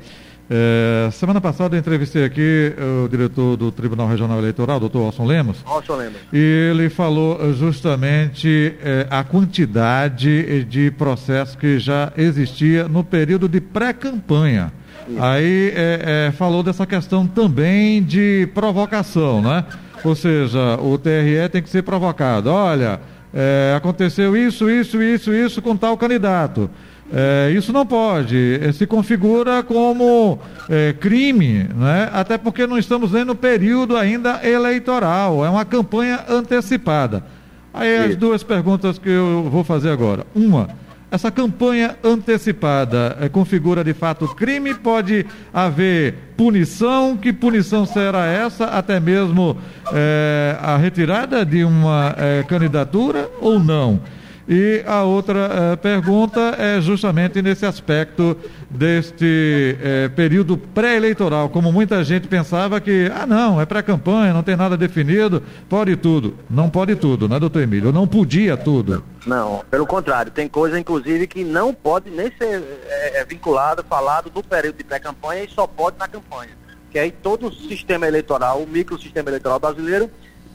É, 0.50 1.08
semana 1.10 1.40
passada 1.40 1.74
eu 1.74 1.80
entrevistei 1.80 2.24
aqui 2.24 2.74
o 3.04 3.08
diretor 3.08 3.56
do 3.56 3.72
Tribunal 3.72 4.08
Regional 4.08 4.38
Eleitoral, 4.38 4.78
doutor 4.78 5.06
Orson 5.06 5.24
Lemos. 5.24 5.58
Orson 5.64 5.96
Lemos. 5.96 6.18
E 6.32 6.70
ele 6.70 6.90
falou 6.90 7.54
justamente 7.54 8.74
é, 8.82 9.06
a 9.10 9.24
quantidade 9.24 10.64
de 10.64 10.90
processos 10.90 11.56
que 11.56 11.78
já 11.78 12.12
existia 12.16 12.86
no 12.86 13.02
período 13.02 13.48
de 13.48 13.60
pré-campanha. 13.60 14.72
Aí 15.18 15.72
é, 15.74 16.28
é, 16.28 16.32
falou 16.32 16.62
dessa 16.62 16.86
questão 16.86 17.26
também 17.26 18.02
de 18.02 18.48
provocação, 18.54 19.42
né? 19.42 19.64
Ou 20.02 20.14
seja, 20.14 20.76
o 20.80 20.98
TRE 20.98 21.48
tem 21.50 21.62
que 21.62 21.68
ser 21.68 21.82
provocado. 21.82 22.50
Olha, 22.50 23.00
é, 23.32 23.74
aconteceu 23.76 24.36
isso, 24.36 24.70
isso, 24.70 25.02
isso, 25.02 25.32
isso 25.32 25.62
com 25.62 25.76
tal 25.76 25.96
candidato. 25.96 26.70
É, 27.16 27.52
isso 27.52 27.72
não 27.72 27.86
pode, 27.86 28.58
é, 28.60 28.72
se 28.72 28.88
configura 28.88 29.62
como 29.62 30.36
é, 30.68 30.92
crime, 30.92 31.68
né? 31.72 32.10
até 32.12 32.36
porque 32.36 32.66
não 32.66 32.76
estamos 32.76 33.12
nem 33.12 33.24
no 33.24 33.36
período 33.36 33.96
ainda 33.96 34.40
eleitoral, 34.44 35.46
é 35.46 35.48
uma 35.48 35.64
campanha 35.64 36.24
antecipada. 36.28 37.24
Aí 37.72 37.96
as 37.98 38.16
duas 38.16 38.42
perguntas 38.42 38.98
que 38.98 39.08
eu 39.08 39.48
vou 39.48 39.62
fazer 39.62 39.90
agora. 39.90 40.26
Uma, 40.34 40.68
essa 41.08 41.30
campanha 41.30 41.96
antecipada 42.02 43.16
é, 43.20 43.28
configura 43.28 43.84
de 43.84 43.94
fato 43.94 44.26
crime? 44.34 44.74
Pode 44.74 45.24
haver 45.52 46.14
punição? 46.36 47.16
Que 47.16 47.32
punição 47.32 47.86
será 47.86 48.26
essa? 48.26 48.64
Até 48.64 48.98
mesmo 48.98 49.56
é, 49.92 50.56
a 50.60 50.76
retirada 50.76 51.46
de 51.46 51.62
uma 51.62 52.12
é, 52.18 52.42
candidatura 52.42 53.30
ou 53.40 53.60
não? 53.60 54.00
E 54.46 54.84
a 54.86 55.02
outra 55.02 55.72
uh, 55.72 55.76
pergunta 55.78 56.54
é 56.58 56.78
justamente 56.78 57.40
nesse 57.40 57.64
aspecto 57.64 58.36
deste 58.68 59.76
uh, 59.78 60.10
período 60.10 60.58
pré-eleitoral, 60.58 61.48
como 61.48 61.72
muita 61.72 62.04
gente 62.04 62.28
pensava 62.28 62.78
que, 62.78 63.10
ah, 63.14 63.26
não, 63.26 63.58
é 63.58 63.64
pré-campanha, 63.64 64.34
não 64.34 64.42
tem 64.42 64.54
nada 64.54 64.76
definido, 64.76 65.42
pode 65.66 65.96
tudo. 65.96 66.36
Não 66.50 66.68
pode 66.68 66.94
tudo, 66.94 67.26
né, 67.26 67.40
doutor 67.40 67.62
Emílio? 67.62 67.90
Não 67.90 68.06
podia 68.06 68.54
tudo. 68.54 69.02
Não, 69.26 69.64
pelo 69.70 69.86
contrário, 69.86 70.30
tem 70.30 70.46
coisa, 70.46 70.78
inclusive, 70.78 71.26
que 71.26 71.42
não 71.42 71.72
pode 71.72 72.10
nem 72.10 72.30
ser 72.36 72.62
é, 72.86 73.24
vinculado, 73.24 73.82
falado 73.88 74.30
no 74.34 74.42
período 74.42 74.76
de 74.76 74.84
pré-campanha 74.84 75.44
e 75.44 75.48
só 75.48 75.66
pode 75.66 75.96
na 75.98 76.06
campanha. 76.06 76.50
Que 76.90 76.98
aí 76.98 77.10
todo 77.10 77.48
o 77.48 77.52
sistema 77.52 78.06
eleitoral, 78.06 78.62
o 78.62 78.66
microsistema 78.66 79.30
eleitoral 79.30 79.58
brasileiro, 79.58 80.10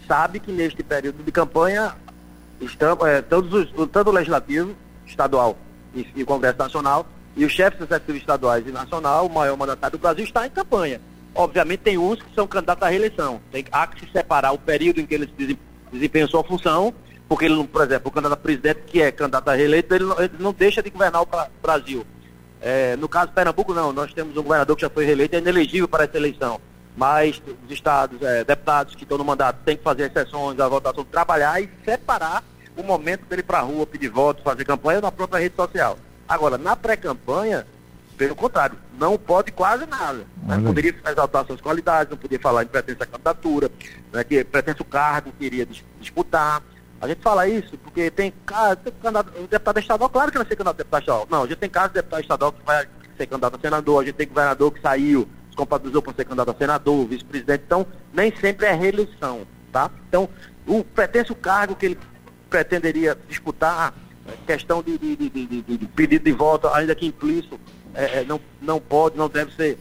sabe 0.07 0.39
que 0.39 0.51
neste 0.51 0.83
período 0.83 1.23
de 1.23 1.31
campanha 1.31 1.95
estamos, 2.61 3.05
é, 3.07 3.21
todos 3.21 3.53
os, 3.53 3.89
tanto 3.89 4.09
o 4.09 4.13
Legislativo, 4.13 4.75
Estadual 5.05 5.57
e, 5.95 6.07
e 6.15 6.25
Congresso 6.25 6.57
Nacional, 6.57 7.05
e 7.35 7.45
os 7.45 7.51
chefes 7.51 7.79
executivos 7.79 8.21
estaduais 8.21 8.67
e 8.67 8.71
nacional, 8.71 9.27
o 9.27 9.33
maior 9.33 9.55
mandatário 9.55 9.97
do 9.97 10.01
Brasil, 10.01 10.25
está 10.25 10.45
em 10.45 10.49
campanha. 10.49 10.99
Obviamente 11.33 11.79
tem 11.81 11.97
uns 11.97 12.21
que 12.21 12.33
são 12.33 12.47
candidatos 12.47 12.83
à 12.83 12.89
reeleição. 12.89 13.39
Tem, 13.51 13.63
há 13.71 13.87
que 13.87 14.05
se 14.05 14.11
separar 14.11 14.51
o 14.51 14.57
período 14.57 14.99
em 14.99 15.05
que 15.05 15.13
eles 15.13 15.29
desempenham 15.91 16.27
sua 16.27 16.43
função, 16.43 16.93
porque 17.27 17.45
ele, 17.45 17.63
por 17.65 17.83
exemplo, 17.83 18.09
o 18.09 18.11
candidato 18.11 18.39
a 18.39 18.41
presidente 18.41 18.81
que 18.87 19.01
é 19.01 19.11
candidato 19.11 19.47
a 19.47 19.53
reeleito, 19.53 19.93
ele 19.93 20.05
não, 20.05 20.19
ele 20.19 20.33
não 20.39 20.51
deixa 20.51 20.81
de 20.81 20.89
governar 20.89 21.21
o 21.21 21.27
Brasil. 21.61 22.05
É, 22.61 22.95
no 22.97 23.07
caso 23.07 23.27
de 23.27 23.33
Pernambuco, 23.33 23.73
não. 23.73 23.93
Nós 23.93 24.13
temos 24.13 24.35
um 24.35 24.43
governador 24.43 24.75
que 24.75 24.81
já 24.81 24.89
foi 24.89 25.05
reeleito 25.05 25.35
e 25.35 25.37
é 25.37 25.39
inelegível 25.39 25.87
para 25.87 26.03
essa 26.03 26.17
eleição. 26.17 26.59
Mas 26.97 27.41
os 27.65 27.71
estados, 27.71 28.21
é, 28.21 28.43
deputados 28.43 28.95
que 28.95 29.03
estão 29.03 29.17
no 29.17 29.23
mandato, 29.23 29.59
têm 29.63 29.77
que 29.77 29.83
fazer 29.83 30.05
as 30.05 30.13
sessões, 30.13 30.59
a 30.59 30.67
votação, 30.67 31.05
trabalhar 31.05 31.61
e 31.61 31.69
separar 31.85 32.43
o 32.75 32.83
momento 32.83 33.25
dele 33.25 33.43
para 33.43 33.59
a 33.59 33.61
rua 33.61 33.85
pedir 33.85 34.09
voto, 34.09 34.43
fazer 34.43 34.65
campanha 34.65 35.01
na 35.01 35.11
própria 35.11 35.39
rede 35.39 35.55
social. 35.55 35.97
Agora, 36.27 36.57
na 36.57 36.75
pré-campanha, 36.75 37.65
pelo 38.17 38.35
contrário, 38.35 38.77
não 38.97 39.17
pode 39.17 39.51
quase 39.51 39.85
nada. 39.85 40.25
Né? 40.43 40.61
Poderia 40.63 40.93
exaltar 41.07 41.45
suas 41.45 41.61
qualidades, 41.61 42.11
não 42.11 42.17
poderia 42.17 42.41
falar 42.41 42.63
em 42.63 42.67
pertença 42.67 43.05
à 43.05 43.07
candidatura, 43.07 43.71
né? 44.11 44.23
que 44.23 44.43
pertence 44.43 44.81
o 44.81 44.85
cargo 44.85 45.31
que 45.37 45.45
iria 45.45 45.67
disputar. 45.99 46.61
A 47.01 47.07
gente 47.07 47.21
fala 47.21 47.47
isso 47.47 47.77
porque 47.77 48.11
tem 48.11 48.33
caso, 48.45 48.75
tem 48.77 48.93
candidato, 49.01 49.31
o 49.41 49.47
deputado 49.47 49.79
estadual, 49.79 50.09
claro 50.09 50.31
que 50.31 50.37
vai 50.37 50.45
ser 50.45 50.55
candidato 50.57 50.75
a 50.75 50.77
deputado 50.77 51.01
estadual. 51.01 51.27
Não, 51.31 51.43
a 51.43 51.47
gente 51.47 51.57
tem 51.57 51.69
caso 51.69 51.87
de 51.87 51.93
deputado 51.93 52.21
estadual 52.21 52.51
que 52.51 52.65
vai 52.65 52.87
ser 53.17 53.25
candidato 53.25 53.55
a 53.55 53.59
senador, 53.59 54.01
a 54.01 54.05
gente 54.05 54.15
tem 54.15 54.27
governador 54.27 54.71
que 54.73 54.81
saiu, 54.81 55.29
compatibilizou 55.59 56.01
para 56.01 56.13
ser 56.13 56.23
candidato 56.23 56.51
a 56.51 56.55
senador, 56.55 57.05
vice-presidente. 57.05 57.63
Então, 57.65 57.85
nem 58.13 58.33
sempre 58.37 58.65
é 58.65 58.73
reeleição, 58.73 59.45
tá? 59.73 59.91
Então, 60.07 60.29
o, 60.65 60.83
pertence 60.83 61.31
o 61.33 61.35
cargo 61.35 61.75
que 61.75 61.85
ele 61.85 61.99
pretenderia 62.49 63.17
disputar 63.27 63.93
questão 64.45 64.81
de, 64.81 64.97
de, 64.97 65.15
de, 65.15 65.61
de, 65.61 65.87
pedido 65.87 66.23
de 66.23 66.31
voto, 66.31 66.67
ainda 66.69 66.95
que 66.95 67.05
implícito, 67.05 67.59
é, 67.93 68.19
é, 68.19 68.23
não, 68.23 68.39
não 68.61 68.79
pode, 68.79 69.17
não 69.17 69.27
deve 69.27 69.53
ser, 69.55 69.77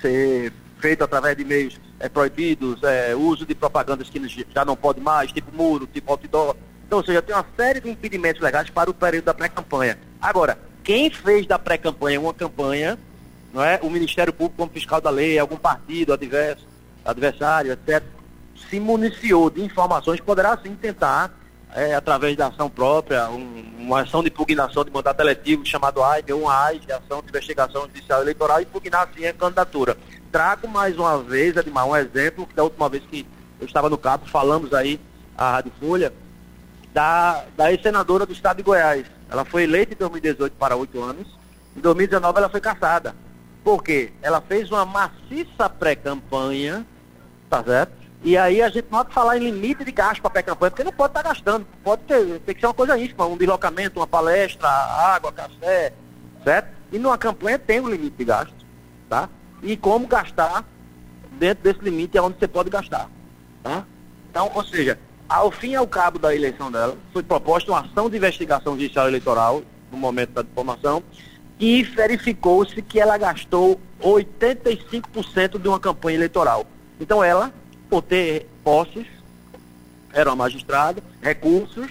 ser 0.00 0.52
feito 0.78 1.04
através 1.04 1.36
de 1.36 1.44
meios 1.44 1.78
é, 1.98 2.08
proibidos, 2.08 2.82
é, 2.82 3.14
uso 3.14 3.44
de 3.44 3.54
propagandas 3.54 4.08
que 4.08 4.46
já 4.54 4.64
não 4.64 4.76
pode 4.76 5.00
mais, 5.00 5.32
tipo 5.32 5.54
muro, 5.54 5.86
tipo 5.86 6.10
outdoor. 6.10 6.56
Então, 6.86 6.98
ou 6.98 7.04
seja, 7.04 7.20
tem 7.20 7.34
uma 7.34 7.44
série 7.56 7.80
de 7.80 7.90
impedimentos 7.90 8.40
legais 8.40 8.70
para 8.70 8.88
o 8.88 8.94
período 8.94 9.24
da 9.24 9.34
pré-campanha. 9.34 9.98
Agora, 10.20 10.58
quem 10.82 11.10
fez 11.10 11.46
da 11.46 11.58
pré-campanha 11.58 12.20
uma 12.20 12.32
campanha, 12.32 12.98
não 13.58 13.64
é? 13.64 13.80
o 13.82 13.90
Ministério 13.90 14.32
Público 14.32 14.58
como 14.58 14.70
fiscal 14.70 15.00
da 15.00 15.10
lei, 15.10 15.36
algum 15.36 15.56
partido 15.56 16.12
adverso, 16.12 16.64
adversário, 17.04 17.72
etc., 17.72 18.04
se 18.70 18.78
municiou 18.78 19.50
de 19.50 19.60
informações, 19.60 20.20
poderá 20.20 20.56
sim 20.58 20.76
tentar 20.76 21.36
é, 21.74 21.92
através 21.92 22.36
da 22.36 22.46
ação 22.46 22.70
própria, 22.70 23.28
um, 23.30 23.64
uma 23.80 24.02
ação 24.02 24.22
de 24.22 24.28
impugnação 24.28 24.84
de 24.84 24.92
mandato 24.92 25.20
eletivo 25.20 25.66
chamado 25.66 26.00
AIB, 26.04 26.34
uma 26.34 26.66
AIB, 26.66 26.92
Ação 26.92 27.20
de 27.20 27.30
Investigação 27.30 27.82
Judicial 27.82 28.22
Eleitoral, 28.22 28.60
e 28.60 28.62
impugnar 28.62 29.08
assim 29.08 29.26
a 29.26 29.32
candidatura. 29.32 29.96
Trago 30.30 30.68
mais 30.68 30.96
uma 30.96 31.20
vez, 31.20 31.56
Edmar, 31.56 31.84
um 31.84 31.96
exemplo, 31.96 32.46
que 32.46 32.54
da 32.54 32.62
última 32.62 32.88
vez 32.88 33.02
que 33.10 33.26
eu 33.58 33.66
estava 33.66 33.90
no 33.90 33.98
cabo, 33.98 34.24
falamos 34.28 34.72
aí, 34.72 35.00
a 35.36 35.50
Rádio 35.50 35.72
Folha, 35.80 36.12
da, 36.94 37.44
da 37.56 37.72
ex-senadora 37.72 38.24
do 38.24 38.32
estado 38.32 38.58
de 38.58 38.62
Goiás. 38.62 39.04
Ela 39.28 39.44
foi 39.44 39.64
eleita 39.64 39.94
em 39.94 39.96
2018 39.96 40.52
para 40.52 40.76
oito 40.76 41.02
anos, 41.02 41.26
em 41.76 41.80
2019 41.80 42.38
ela 42.38 42.48
foi 42.48 42.60
caçada. 42.60 43.14
Por 43.68 43.84
quê? 43.84 44.10
Ela 44.22 44.40
fez 44.40 44.70
uma 44.70 44.86
maciça 44.86 45.68
pré-campanha, 45.68 46.86
tá 47.50 47.62
certo? 47.62 47.92
E 48.24 48.34
aí 48.34 48.62
a 48.62 48.70
gente 48.70 48.86
não 48.90 49.00
pode 49.00 49.12
falar 49.12 49.36
em 49.36 49.40
limite 49.40 49.84
de 49.84 49.92
gasto 49.92 50.22
para 50.22 50.30
pré-campanha, 50.30 50.70
porque 50.70 50.84
não 50.84 50.92
pode 50.92 51.10
estar 51.10 51.22
tá 51.22 51.28
gastando. 51.28 51.66
Pode 51.84 52.00
ter, 52.04 52.40
tem 52.40 52.54
que 52.54 52.62
ser 52.62 52.66
uma 52.66 52.72
coisa 52.72 52.96
íntima, 52.98 53.26
um 53.26 53.36
deslocamento, 53.36 54.00
uma 54.00 54.06
palestra, 54.06 54.66
água, 54.66 55.30
café, 55.30 55.92
certo? 56.42 56.70
E 56.90 56.98
numa 56.98 57.18
campanha 57.18 57.58
tem 57.58 57.78
um 57.78 57.90
limite 57.90 58.16
de 58.16 58.24
gasto, 58.24 58.54
tá? 59.06 59.28
E 59.62 59.76
como 59.76 60.06
gastar 60.06 60.64
dentro 61.32 61.62
desse 61.62 61.84
limite 61.84 62.16
é 62.16 62.22
onde 62.22 62.38
você 62.38 62.48
pode 62.48 62.70
gastar, 62.70 63.10
tá? 63.62 63.84
Então, 64.30 64.50
ou 64.54 64.64
seja, 64.64 64.98
ao 65.28 65.50
fim 65.50 65.72
e 65.72 65.76
ao 65.76 65.86
cabo 65.86 66.18
da 66.18 66.34
eleição 66.34 66.72
dela, 66.72 66.96
foi 67.12 67.22
proposta 67.22 67.70
uma 67.70 67.80
ação 67.80 68.08
de 68.08 68.16
investigação 68.16 68.78
judicial 68.78 69.08
eleitoral 69.08 69.62
no 69.92 69.98
momento 69.98 70.30
da 70.30 70.40
diplomação 70.40 71.02
e 71.58 71.82
verificou-se 71.82 72.80
que 72.82 73.00
ela 73.00 73.18
gastou 73.18 73.80
85% 74.00 75.58
de 75.58 75.68
uma 75.68 75.80
campanha 75.80 76.16
eleitoral. 76.16 76.66
Então 77.00 77.22
ela 77.22 77.52
por 77.88 78.02
ter 78.02 78.46
posses, 78.62 79.06
era 80.12 80.30
uma 80.30 80.36
magistrada, 80.36 81.02
recursos, 81.22 81.90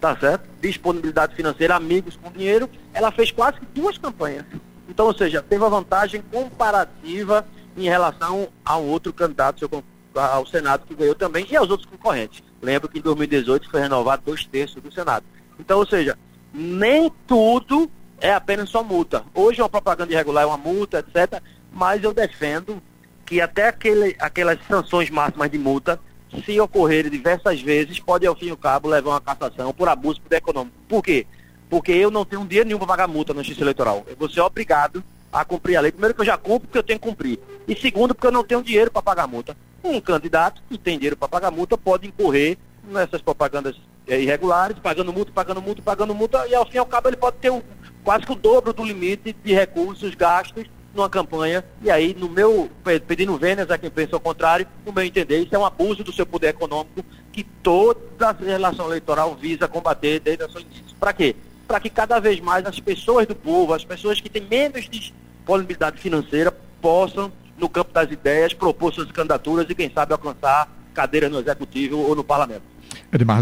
tá 0.00 0.16
certo? 0.16 0.48
Disponibilidade 0.60 1.34
financeira, 1.34 1.76
amigos 1.76 2.16
com 2.16 2.30
dinheiro, 2.30 2.68
ela 2.92 3.10
fez 3.10 3.30
quase 3.30 3.58
duas 3.74 3.98
campanhas. 3.98 4.44
Então, 4.88 5.06
ou 5.06 5.14
seja, 5.14 5.42
teve 5.42 5.62
uma 5.62 5.70
vantagem 5.70 6.22
comparativa 6.30 7.46
em 7.76 7.84
relação 7.84 8.48
a 8.64 8.76
um 8.76 8.88
outro 8.88 9.12
candidato 9.12 9.68
ao 10.14 10.46
Senado 10.46 10.86
que 10.86 10.94
ganhou 10.94 11.14
também 11.14 11.46
e 11.50 11.56
aos 11.56 11.70
outros 11.70 11.88
concorrentes. 11.88 12.42
Lembro 12.60 12.88
que 12.88 12.98
em 12.98 13.02
2018 13.02 13.70
foi 13.70 13.80
renovado 13.80 14.22
dois 14.26 14.44
terços 14.44 14.82
do 14.82 14.92
Senado. 14.92 15.24
Então, 15.58 15.78
ou 15.78 15.86
seja, 15.86 16.18
nem 16.52 17.10
tudo 17.26 17.90
é 18.22 18.32
apenas 18.32 18.70
só 18.70 18.84
multa. 18.84 19.24
Hoje 19.34 19.60
uma 19.60 19.68
propaganda 19.68 20.12
irregular 20.12 20.44
é 20.44 20.46
uma 20.46 20.56
multa, 20.56 21.00
etc. 21.00 21.42
Mas 21.72 22.04
eu 22.04 22.14
defendo 22.14 22.80
que 23.26 23.40
até 23.40 23.66
aquele, 23.66 24.14
aquelas 24.18 24.58
sanções 24.68 25.10
máximas 25.10 25.50
de 25.50 25.58
multa, 25.58 25.98
se 26.44 26.58
ocorrerem 26.60 27.10
diversas 27.10 27.60
vezes, 27.60 27.98
pode 27.98 28.24
ao 28.24 28.36
fim 28.36 28.46
e 28.46 28.50
ao 28.50 28.56
cabo 28.56 28.88
levar 28.88 29.10
uma 29.10 29.20
cassação 29.20 29.74
por 29.74 29.88
abuso 29.88 30.20
por 30.20 30.32
econômico. 30.32 30.76
Por 30.88 31.02
quê? 31.02 31.26
Porque 31.68 31.90
eu 31.90 32.10
não 32.10 32.24
tenho 32.24 32.46
dinheiro 32.46 32.68
nenhum 32.68 32.78
para 32.78 32.86
pagar 32.86 33.08
multa 33.08 33.34
na 33.34 33.42
justiça 33.42 33.62
eleitoral. 33.62 34.04
Eu 34.06 34.16
vou 34.16 34.30
ser 34.30 34.40
obrigado 34.40 35.02
a 35.32 35.44
cumprir 35.44 35.76
a 35.76 35.80
lei. 35.80 35.90
Primeiro 35.90 36.14
que 36.14 36.20
eu 36.20 36.26
já 36.26 36.38
cumpro 36.38 36.68
porque 36.68 36.78
eu 36.78 36.82
tenho 36.82 37.00
que 37.00 37.08
cumprir. 37.08 37.40
E 37.66 37.74
segundo 37.74 38.14
porque 38.14 38.28
eu 38.28 38.32
não 38.32 38.44
tenho 38.44 38.62
dinheiro 38.62 38.90
para 38.90 39.02
pagar 39.02 39.26
multa. 39.26 39.56
Um 39.82 40.00
candidato 40.00 40.62
que 40.68 40.78
tem 40.78 40.96
dinheiro 40.96 41.16
para 41.16 41.28
pagar 41.28 41.50
multa 41.50 41.76
pode 41.76 42.06
incorrer 42.06 42.56
nessas 42.84 43.20
propagandas 43.20 43.76
é, 44.06 44.20
irregulares, 44.20 44.78
pagando 44.78 45.12
multa, 45.12 45.32
pagando 45.32 45.62
multa, 45.62 45.82
pagando 45.82 46.14
multa, 46.14 46.46
e 46.46 46.54
ao 46.54 46.66
fim 46.66 46.76
e 46.76 46.78
ao 46.78 46.86
cabo 46.86 47.08
ele 47.08 47.16
pode 47.16 47.36
ter 47.38 47.50
um, 47.50 47.62
quase 48.04 48.26
que 48.26 48.32
o 48.32 48.36
dobro 48.36 48.72
do 48.72 48.84
limite 48.84 49.34
de 49.44 49.52
recursos 49.52 50.14
gastos 50.14 50.66
numa 50.94 51.08
campanha, 51.08 51.64
e 51.82 51.90
aí, 51.90 52.14
no 52.18 52.28
meu, 52.28 52.70
pedindo 53.06 53.36
vênias 53.38 53.70
a 53.70 53.78
quem 53.78 53.90
pensa 53.90 54.14
ao 54.14 54.20
contrário, 54.20 54.66
no 54.84 54.92
meu 54.92 55.02
entender, 55.02 55.38
isso 55.38 55.54
é 55.54 55.58
um 55.58 55.64
abuso 55.64 56.04
do 56.04 56.12
seu 56.12 56.26
poder 56.26 56.48
econômico 56.48 57.02
que 57.32 57.42
toda 57.42 58.28
a 58.28 58.32
relação 58.32 58.86
eleitoral 58.86 59.34
visa 59.34 59.66
combater 59.66 60.20
desde 60.20 60.44
a 60.44 60.48
sua 60.48 60.60
início. 60.60 60.94
Para 61.00 61.14
quê? 61.14 61.34
Para 61.66 61.80
que 61.80 61.88
cada 61.88 62.20
vez 62.20 62.40
mais 62.40 62.66
as 62.66 62.78
pessoas 62.78 63.26
do 63.26 63.34
povo, 63.34 63.72
as 63.72 63.84
pessoas 63.84 64.20
que 64.20 64.28
têm 64.28 64.42
menos 64.42 64.86
disponibilidade 64.88 65.98
financeira, 65.98 66.52
possam, 66.82 67.32
no 67.56 67.68
campo 67.68 67.92
das 67.92 68.10
ideias, 68.10 68.52
propor 68.52 68.92
suas 68.92 69.10
candidaturas 69.10 69.66
e, 69.70 69.74
quem 69.74 69.90
sabe, 69.90 70.12
alcançar 70.12 70.68
cadeira 70.92 71.30
no 71.30 71.38
Executivo 71.38 71.96
ou 71.96 72.14
no 72.14 72.22
Parlamento. 72.22 72.64
Edmar 73.10 73.40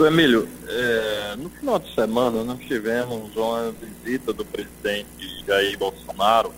Emílio, 0.00 0.48
é, 0.68 1.36
no 1.36 1.50
final 1.50 1.78
de 1.78 1.94
semana 1.94 2.42
nós 2.44 2.58
tivemos 2.60 3.34
uma 3.36 3.72
visita 3.72 4.32
do 4.32 4.44
presidente 4.44 5.44
Jair 5.46 5.78
Bolsonaro, 5.78 6.52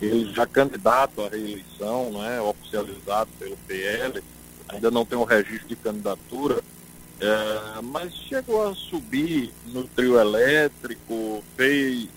ele 0.00 0.32
já 0.32 0.46
candidato 0.46 1.22
à 1.22 1.28
reeleição, 1.28 2.10
né, 2.12 2.40
oficializado 2.40 3.30
pelo 3.38 3.56
PL, 3.68 4.22
ainda 4.68 4.90
não 4.90 5.04
tem 5.04 5.18
um 5.18 5.24
registro 5.24 5.68
de 5.68 5.76
candidatura, 5.76 6.62
é, 7.20 7.80
mas 7.82 8.12
chegou 8.14 8.68
a 8.68 8.74
subir 8.74 9.52
no 9.66 9.84
trio 9.84 10.18
elétrico, 10.18 11.44
fez 11.56 12.08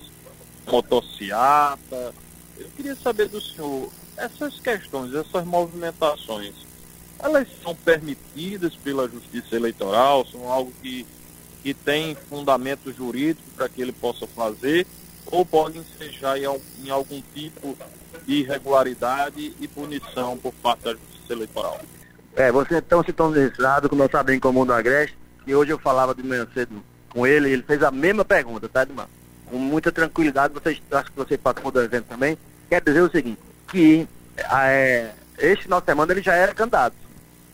motociata. 0.66 2.14
Eu 2.58 2.68
queria 2.76 2.96
saber 2.96 3.30
do 3.30 3.40
senhor, 3.40 3.90
essas 4.18 4.60
questões, 4.60 5.14
essas 5.14 5.46
movimentações, 5.46 6.54
elas 7.20 7.48
são 7.64 7.76
permitidas 7.76 8.76
pela 8.76 9.08
Justiça 9.08 9.56
Eleitoral, 9.56 10.26
são 10.26 10.52
algo 10.52 10.72
que, 10.82 11.06
que 11.64 11.74
tem 11.74 12.16
fundamento 12.30 12.92
jurídico 12.94 13.50
para 13.56 13.70
que 13.70 13.82
ele 13.82 13.92
possa 13.92 14.28
fazer, 14.28 14.86
ou 15.26 15.46
podem 15.46 15.82
ensejar 15.82 16.38
em, 16.38 16.46
em 16.84 16.90
algum 16.90 17.22
tipo 17.34 17.78
de 18.26 18.42
irregularidade 18.42 19.54
e 19.60 19.68
punição 19.68 20.38
por 20.38 20.54
parte 20.54 20.84
da 20.84 20.92
Justiça 20.92 21.34
Eleitoral. 21.34 21.80
É, 22.36 22.52
você 22.52 22.78
então 22.78 23.04
se 23.04 23.14
torna 23.14 23.38
registrado 23.38 23.90
como 23.90 24.04
eu 24.04 24.10
sabia 24.10 24.36
em 24.36 24.40
comum 24.40 24.66
do 24.66 24.74
Agreste, 24.74 25.18
e 25.48 25.56
hoje 25.56 25.72
eu 25.72 25.80
falava 25.80 26.14
de 26.14 26.24
manhã 26.24 26.48
cedo 26.54 26.84
com 27.10 27.26
ele, 27.26 27.50
ele 27.50 27.64
fez 27.64 27.82
a 27.82 27.92
mesma 27.92 28.26
pergunta, 28.26 28.68
tá, 28.68 28.84
Edmar? 28.84 29.08
Com 29.46 29.58
muita 29.58 29.92
tranquilidade, 29.92 30.54
você, 30.54 30.78
acho 30.92 31.12
que 31.12 31.18
você 31.18 31.38
participou 31.38 31.72
do 31.72 31.82
evento 31.82 32.06
também, 32.06 32.38
quer 32.68 32.82
dizer 32.82 33.02
o 33.02 33.10
seguinte, 33.10 33.40
que 33.70 34.08
é, 34.38 35.12
este 35.38 35.68
de 35.68 35.86
semana 35.86 36.12
ele 36.12 36.22
já 36.22 36.34
era 36.34 36.54
candidato. 36.54 37.05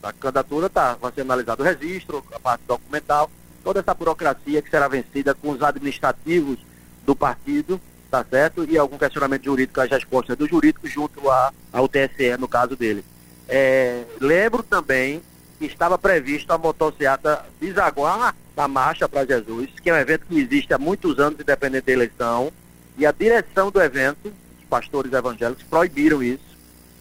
A 0.02 0.12
candidatura 0.12 0.70
tá, 0.70 0.96
vai 1.00 1.12
ser 1.12 1.22
analisado 1.22 1.62
o 1.62 1.66
registro, 1.66 2.24
a 2.34 2.40
parte 2.40 2.64
documental, 2.68 3.30
toda 3.64 3.80
essa 3.80 3.94
burocracia 3.94 4.62
que 4.62 4.70
será 4.70 4.88
vencida 4.88 5.34
com 5.36 5.52
os 5.52 5.62
administrativos 5.62 6.58
do 7.06 7.16
partido, 7.16 7.80
tá 8.10 8.26
certo? 8.28 8.66
E 8.70 8.78
algum 8.78 8.98
questionamento 8.98 9.46
jurídico, 9.46 9.80
as 9.80 9.90
respostas 9.90 10.38
do 10.38 10.48
jurídico 10.48 10.88
junto 10.88 11.30
a, 11.30 11.54
ao 11.72 11.88
TSE, 11.88 12.38
no 12.40 12.48
caso 12.48 12.76
dele. 12.76 13.06
É, 13.48 14.04
lembro 14.20 14.64
também 14.64 15.22
que 15.60 15.66
estava 15.66 15.98
previsto 15.98 16.52
a 16.52 16.58
motocicleta 16.58 17.46
desaguar 17.60 18.36
na 18.56 18.68
Marcha 18.68 19.08
para 19.08 19.26
Jesus, 19.26 19.70
que 19.82 19.90
é 19.90 19.94
um 19.94 19.98
evento 19.98 20.26
que 20.26 20.40
existe 20.40 20.74
há 20.74 20.78
muitos 20.78 21.20
anos, 21.20 21.40
independente 21.40 21.86
da 21.86 21.92
eleição, 21.92 22.52
e 22.98 23.06
a 23.06 23.12
direção 23.12 23.70
do 23.70 23.82
evento, 23.82 24.34
os 24.60 24.66
pastores 24.70 25.14
evangélicos, 25.14 25.64
proibiram 25.64 26.24
isso. 26.24 26.52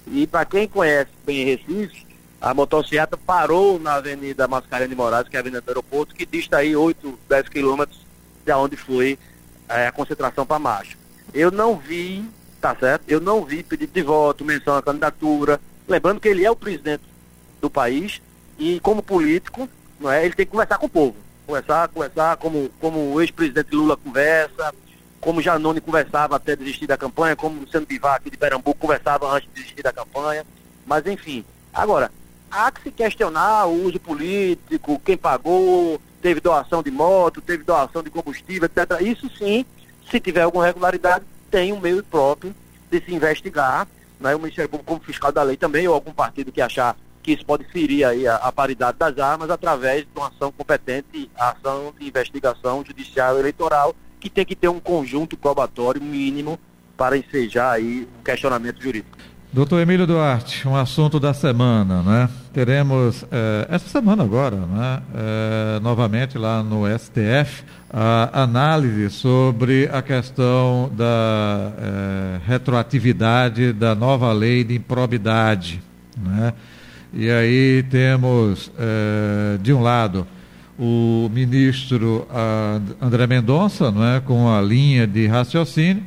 E 0.07 0.27
para 0.27 0.45
quem 0.45 0.69
conhece 0.69 1.11
bem 1.25 1.45
Recife, 1.45 2.07
a 2.41 2.55
motocicleta 2.55 3.19
parou 3.19 3.79
na 3.79 3.95
Avenida 3.95 4.49
Mascarenhas 4.49 4.89
de 4.89 4.97
Moraes, 4.97 5.29
que 5.29 5.37
é 5.37 5.39
a 5.39 5.43
Avenida 5.43 5.61
do 5.61 5.69
Aeroporto, 5.69 6.15
que 6.15 6.25
dista 6.25 6.57
aí 6.57 6.75
8, 6.75 7.19
10 7.29 7.49
quilômetros 7.51 8.01
de 8.45 8.53
onde 8.53 8.77
foi 8.77 9.19
é, 9.69 9.87
a 9.87 9.93
concentração 9.93 10.47
para 10.47 10.57
a 10.57 10.61
marcha. 10.61 10.97
Eu 11.35 11.51
não 11.51 11.77
vi, 11.77 12.25
tá 12.61 12.75
certo? 12.75 13.05
Eu 13.07 13.21
não 13.21 13.45
vi 13.45 13.63
pedido 13.63 13.93
de 13.93 14.03
voto, 14.03 14.45
menção 14.45 14.75
à 14.75 14.83
candidatura. 14.83 15.61
Lembrando 15.87 16.19
que 16.19 16.29
ele 16.29 16.45
é 16.45 16.51
o 16.51 16.57
presidente 16.57 17.05
do 17.61 17.69
país 17.69 18.23
e 18.59 18.81
como 18.81 19.03
político, 19.03 19.69
não 19.99 20.11
é? 20.11 20.25
Ele 20.25 20.35
tem 20.35 20.47
que 20.47 20.53
conversar 20.53 20.79
com 20.79 20.87
o 20.87 20.91
povo. 20.91 21.17
Conversar, 21.47 21.89
conversar 21.89 22.37
como, 22.39 22.71
como 22.81 23.13
o 23.13 23.21
ex-presidente 23.21 23.75
Lula 23.75 23.99
conversa, 23.99 24.75
como 25.21 25.43
Janone 25.43 25.81
conversava 25.81 26.37
até 26.37 26.57
desistir 26.57 26.87
da 26.87 26.97
campanha, 26.97 27.37
como 27.37 27.61
Luciano 27.61 27.85
Bivar 27.85 28.15
aqui 28.15 28.31
de 28.31 28.39
Pernambuco 28.39 28.79
conversava 28.79 29.31
antes 29.31 29.49
de 29.51 29.57
desistir 29.57 29.83
da 29.83 29.93
campanha. 29.93 30.47
Mas 30.87 31.07
enfim. 31.07 31.45
Agora, 31.73 32.11
há 32.51 32.71
que 32.71 32.83
se 32.83 32.91
questionar 32.91 33.67
o 33.67 33.85
uso 33.85 34.01
político, 34.01 35.01
quem 35.05 35.17
pagou, 35.17 36.01
teve 36.21 36.41
doação 36.41 36.83
de 36.83 36.91
moto, 36.91 37.41
teve 37.41 37.65
doação 37.65 38.03
de 38.03 38.11
combustível, 38.11 38.67
etc. 38.67 39.01
Isso 39.01 39.31
sim 39.37 39.65
se 40.11 40.19
tiver 40.19 40.43
alguma 40.43 40.65
irregularidade, 40.65 41.25
tem 41.51 41.73
um 41.73 41.81
meio 41.81 42.03
próprio 42.03 42.55
de 42.91 43.01
se 43.01 43.15
investigar, 43.15 43.87
né? 44.19 44.35
o 44.35 44.39
Ministério 44.39 44.69
Público 44.69 44.93
como 44.93 45.05
fiscal 45.05 45.31
da 45.31 45.43
lei 45.43 45.57
também, 45.57 45.87
ou 45.87 45.95
algum 45.95 46.13
partido 46.13 46.51
que 46.51 46.61
achar 46.61 46.97
que 47.23 47.33
isso 47.33 47.45
pode 47.45 47.65
ferir 47.65 48.05
aí 48.05 48.27
a, 48.27 48.37
a 48.37 48.51
paridade 48.51 48.99
das 48.99 49.19
armas 49.19 49.51
através 49.51 50.03
de 50.03 50.09
uma 50.17 50.29
ação 50.29 50.51
competente, 50.51 51.31
ação 51.37 51.95
de 51.99 52.09
investigação 52.09 52.85
judicial 52.85 53.39
eleitoral, 53.39 53.95
que 54.19 54.29
tem 54.29 54.45
que 54.45 54.57
ter 54.57 54.69
um 54.69 54.81
conjunto 54.81 55.37
probatório 55.37 56.03
mínimo 56.03 56.59
para 56.97 57.17
ensejar 57.17 57.73
aí 57.73 58.09
um 58.19 58.23
questionamento 58.23 58.83
jurídico. 58.83 59.17
Doutor 59.53 59.81
Emílio 59.81 60.07
Duarte, 60.07 60.69
um 60.69 60.77
assunto 60.77 61.19
da 61.19 61.35
semana, 61.35 62.05
né? 62.05 62.29
Teremos 62.53 63.25
eh, 63.33 63.67
essa 63.69 63.89
semana 63.89 64.23
agora, 64.23 64.55
né? 64.55 65.03
Eh, 65.13 65.81
novamente 65.83 66.39
lá 66.39 66.63
no 66.63 66.83
STF, 66.97 67.65
a 67.93 68.43
análise 68.45 69.11
sobre 69.11 69.91
a 69.93 70.01
questão 70.03 70.89
da 70.97 71.73
eh, 71.77 72.41
retroatividade 72.47 73.73
da 73.73 73.93
nova 73.93 74.33
lei 74.33 74.63
de 74.63 74.77
improbidade, 74.77 75.83
né? 76.17 76.55
E 77.13 77.29
aí 77.29 77.85
temos, 77.91 78.71
de 79.61 79.73
um 79.73 79.83
lado, 79.83 80.25
o 80.79 81.29
ministro 81.35 82.25
André 83.03 83.27
Mendonça, 83.27 83.91
não 83.91 84.05
é, 84.05 84.21
com 84.21 84.49
a 84.49 84.63
linha 84.63 85.09
de 85.09 85.27
raciocínio, 85.27 86.05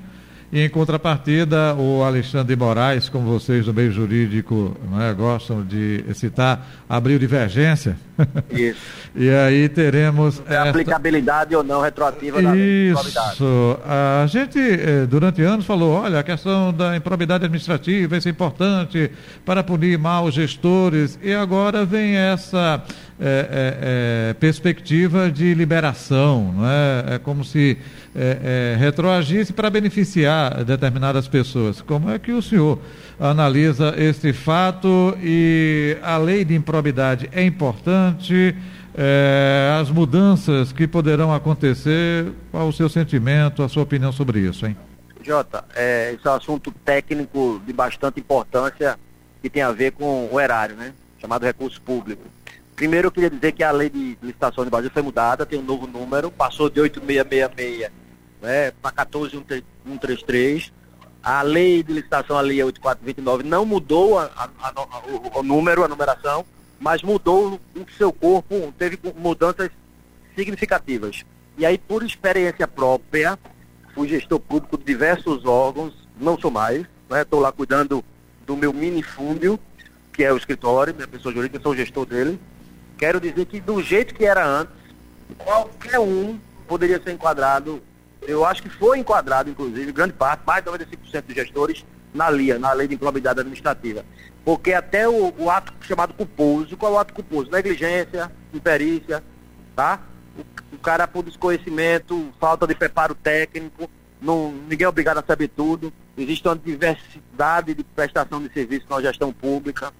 e 0.53 0.61
em 0.61 0.69
contrapartida, 0.69 1.73
o 1.73 2.03
Alexandre 2.03 2.55
Moraes, 2.55 3.09
como 3.09 3.25
vocês 3.25 3.65
do 3.65 3.73
meio 3.73 3.91
jurídico 3.91 4.77
é, 5.01 5.11
gostam 5.11 5.65
de 5.65 6.05
citar, 6.13 6.63
abriu 6.87 7.17
divergência. 7.17 7.97
Isso. 8.51 8.79
e 9.17 9.31
aí 9.31 9.67
teremos. 9.67 10.43
É 10.47 10.53
esta... 10.53 10.69
aplicabilidade 10.69 11.55
ou 11.55 11.63
não 11.63 11.81
retroativa 11.81 12.39
da 12.39 12.55
Isso. 12.55 13.79
A 13.83 14.27
gente, 14.27 14.59
eh, 14.59 15.07
durante 15.09 15.41
anos, 15.41 15.65
falou: 15.65 15.93
olha, 15.93 16.19
a 16.19 16.23
questão 16.23 16.71
da 16.71 16.95
improbidade 16.95 17.45
administrativa, 17.45 18.15
isso 18.15 18.27
é 18.27 18.31
importante 18.31 19.09
para 19.43 19.63
punir 19.63 19.97
maus 19.97 20.35
gestores, 20.35 21.17
e 21.23 21.33
agora 21.33 21.83
vem 21.83 22.15
essa. 22.15 22.83
É, 23.19 23.25
é, 23.25 24.31
é, 24.31 24.33
perspectiva 24.33 25.29
de 25.29 25.53
liberação, 25.53 26.51
não 26.51 26.65
é? 26.65 27.15
É 27.15 27.19
como 27.19 27.45
se 27.45 27.77
é, 28.15 28.73
é, 28.73 28.77
retroagisse 28.77 29.53
para 29.53 29.69
beneficiar 29.69 30.63
determinadas 30.63 31.27
pessoas. 31.27 31.79
Como 31.79 32.09
é 32.09 32.17
que 32.17 32.31
o 32.31 32.41
senhor 32.41 32.79
analisa 33.19 33.93
este 33.97 34.33
fato 34.33 35.15
e 35.21 35.95
a 36.01 36.17
lei 36.17 36.43
de 36.43 36.55
improbidade 36.55 37.29
é 37.31 37.43
importante? 37.43 38.55
As 39.79 39.89
mudanças 39.89 40.71
que 40.71 40.87
poderão 40.87 41.33
acontecer, 41.33 42.31
qual 42.51 42.67
o 42.67 42.73
seu 42.73 42.87
sentimento, 42.87 43.63
a 43.63 43.69
sua 43.69 43.81
opinião 43.81 44.11
sobre 44.11 44.39
isso, 44.39 44.67
hein? 44.67 44.77
Jota, 45.23 45.63
é, 45.75 46.13
esse 46.13 46.27
é 46.27 46.29
um 46.29 46.35
assunto 46.35 46.71
técnico 46.85 47.59
de 47.65 47.73
bastante 47.73 48.19
importância 48.19 48.99
que 49.41 49.49
tem 49.49 49.63
a 49.63 49.71
ver 49.71 49.93
com 49.93 50.29
o 50.31 50.39
erário, 50.39 50.75
né? 50.75 50.93
Chamado 51.19 51.43
recurso 51.43 51.81
público. 51.81 52.21
Primeiro 52.75 53.07
eu 53.07 53.11
queria 53.11 53.29
dizer 53.29 53.51
que 53.51 53.63
a 53.63 53.71
lei 53.71 53.89
de 53.89 54.17
licitação 54.21 54.63
de 54.63 54.69
Brasil 54.69 54.89
foi 54.91 55.01
mudada, 55.01 55.45
tem 55.45 55.59
um 55.59 55.63
novo 55.63 55.85
número, 55.85 56.31
passou 56.31 56.69
de 56.69 56.81
8666 56.81 57.91
né, 58.43 58.71
para 58.81 58.91
14133. 58.91 60.71
A 61.23 61.41
lei 61.41 61.81
de 61.81 61.93
licitação, 61.93 62.37
a 62.37 62.41
lei 62.41 62.61
8429, 62.61 63.43
não 63.43 63.65
mudou 63.65 64.19
a, 64.19 64.25
a, 64.35 64.49
a, 64.59 64.99
o, 65.07 65.39
o, 65.39 65.43
número, 65.43 65.83
a 65.83 65.87
numeração, 65.87 66.45
mas 66.79 67.01
mudou 67.01 67.61
o 67.75 67.85
seu 67.97 68.11
corpo, 68.11 68.73
teve 68.77 68.99
mudanças 69.15 69.69
significativas. 70.35 71.23
E 71.57 71.65
aí, 71.65 71.77
por 71.77 72.03
experiência 72.03 72.67
própria, 72.67 73.39
fui 73.93 74.09
gestor 74.09 74.39
público 74.39 74.77
de 74.77 74.83
diversos 74.83 75.45
órgãos, 75.45 75.93
não 76.19 76.37
sou 76.37 76.51
mais, 76.51 76.85
estou 77.09 77.39
né, 77.39 77.45
lá 77.45 77.51
cuidando 77.53 78.03
do 78.45 78.57
meu 78.57 78.73
minifúndio, 78.73 79.57
que 80.11 80.23
é 80.23 80.33
o 80.33 80.37
escritório, 80.37 80.93
minha 80.93 81.07
pessoa 81.07 81.33
jurídica, 81.33 81.61
sou 81.63 81.75
gestor 81.75 82.05
dele. 82.05 82.37
Quero 82.97 83.19
dizer 83.19 83.45
que 83.45 83.59
do 83.59 83.81
jeito 83.81 84.13
que 84.13 84.25
era 84.25 84.45
antes, 84.45 84.73
qualquer 85.37 85.99
um 85.99 86.39
poderia 86.67 87.01
ser 87.01 87.11
enquadrado 87.11 87.81
eu 88.27 88.45
acho 88.45 88.61
que 88.61 88.69
foi 88.69 88.99
enquadrado, 88.99 89.49
inclusive, 89.49 89.91
grande 89.91 90.13
parte, 90.13 90.41
mais 90.45 90.63
de 90.63 90.69
95% 90.69 91.21
dos 91.23 91.35
gestores, 91.35 91.85
na 92.13 92.29
LIA, 92.29 92.59
na 92.59 92.71
Lei 92.73 92.87
de 92.87 92.95
Improbidade 92.95 93.39
Administrativa. 93.39 94.05
Porque 94.45 94.73
até 94.73 95.07
o, 95.07 95.33
o, 95.37 95.49
ato 95.49 95.73
chamado 95.81 96.13
culposo, 96.13 96.77
qual 96.77 96.93
é 96.93 96.95
o 96.95 96.99
ato 96.99 97.13
culposo? 97.13 97.51
Negligência, 97.51 98.31
imperícia, 98.53 99.23
tá? 99.75 99.99
O, 100.37 100.75
o 100.75 100.79
cara 100.79 101.07
por 101.07 101.23
desconhecimento, 101.23 102.31
falta 102.39 102.67
de 102.67 102.75
preparo 102.75 103.15
técnico, 103.15 103.89
não, 104.21 104.51
ninguém 104.51 104.85
é 104.85 104.89
obrigado 104.89 105.17
a 105.17 105.23
saber 105.23 105.49
tudo. 105.49 105.91
Existe 106.17 106.47
uma 106.47 106.55
diversidade 106.55 107.73
de 107.73 107.83
prestação 107.83 108.41
de 108.41 108.53
serviço 108.53 108.85
na 108.89 109.01
gestão 109.01 109.33
pública, 109.33 109.91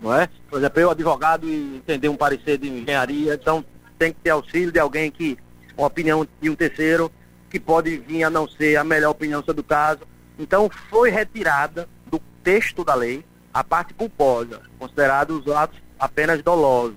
não 0.00 0.14
é? 0.14 0.28
Por 0.48 0.58
exemplo, 0.58 0.80
eu, 0.80 0.90
advogado, 0.90 1.48
e 1.48 1.76
entender 1.76 2.08
um 2.08 2.16
parecer 2.16 2.58
de 2.58 2.68
engenharia, 2.68 3.34
então 3.34 3.64
tem 3.98 4.12
que 4.12 4.20
ter 4.20 4.30
auxílio 4.30 4.72
de 4.72 4.78
alguém 4.78 5.10
que, 5.10 5.36
uma 5.76 5.86
opinião 5.86 6.26
de 6.40 6.50
um 6.50 6.54
terceiro, 6.54 7.10
que 7.50 7.58
pode 7.58 7.96
vir 7.98 8.24
a 8.24 8.30
não 8.30 8.46
ser 8.46 8.76
a 8.76 8.84
melhor 8.84 9.10
opinião 9.10 9.42
sobre 9.42 9.60
o 9.60 9.64
caso. 9.64 10.00
Então 10.38 10.70
foi 10.90 11.10
retirada 11.10 11.88
do 12.06 12.20
texto 12.42 12.84
da 12.84 12.94
lei 12.94 13.24
a 13.52 13.64
parte 13.64 13.94
culposa, 13.94 14.62
considerados 14.78 15.46
os 15.46 15.52
atos 15.52 15.80
apenas 15.98 16.42
dolosos. 16.42 16.96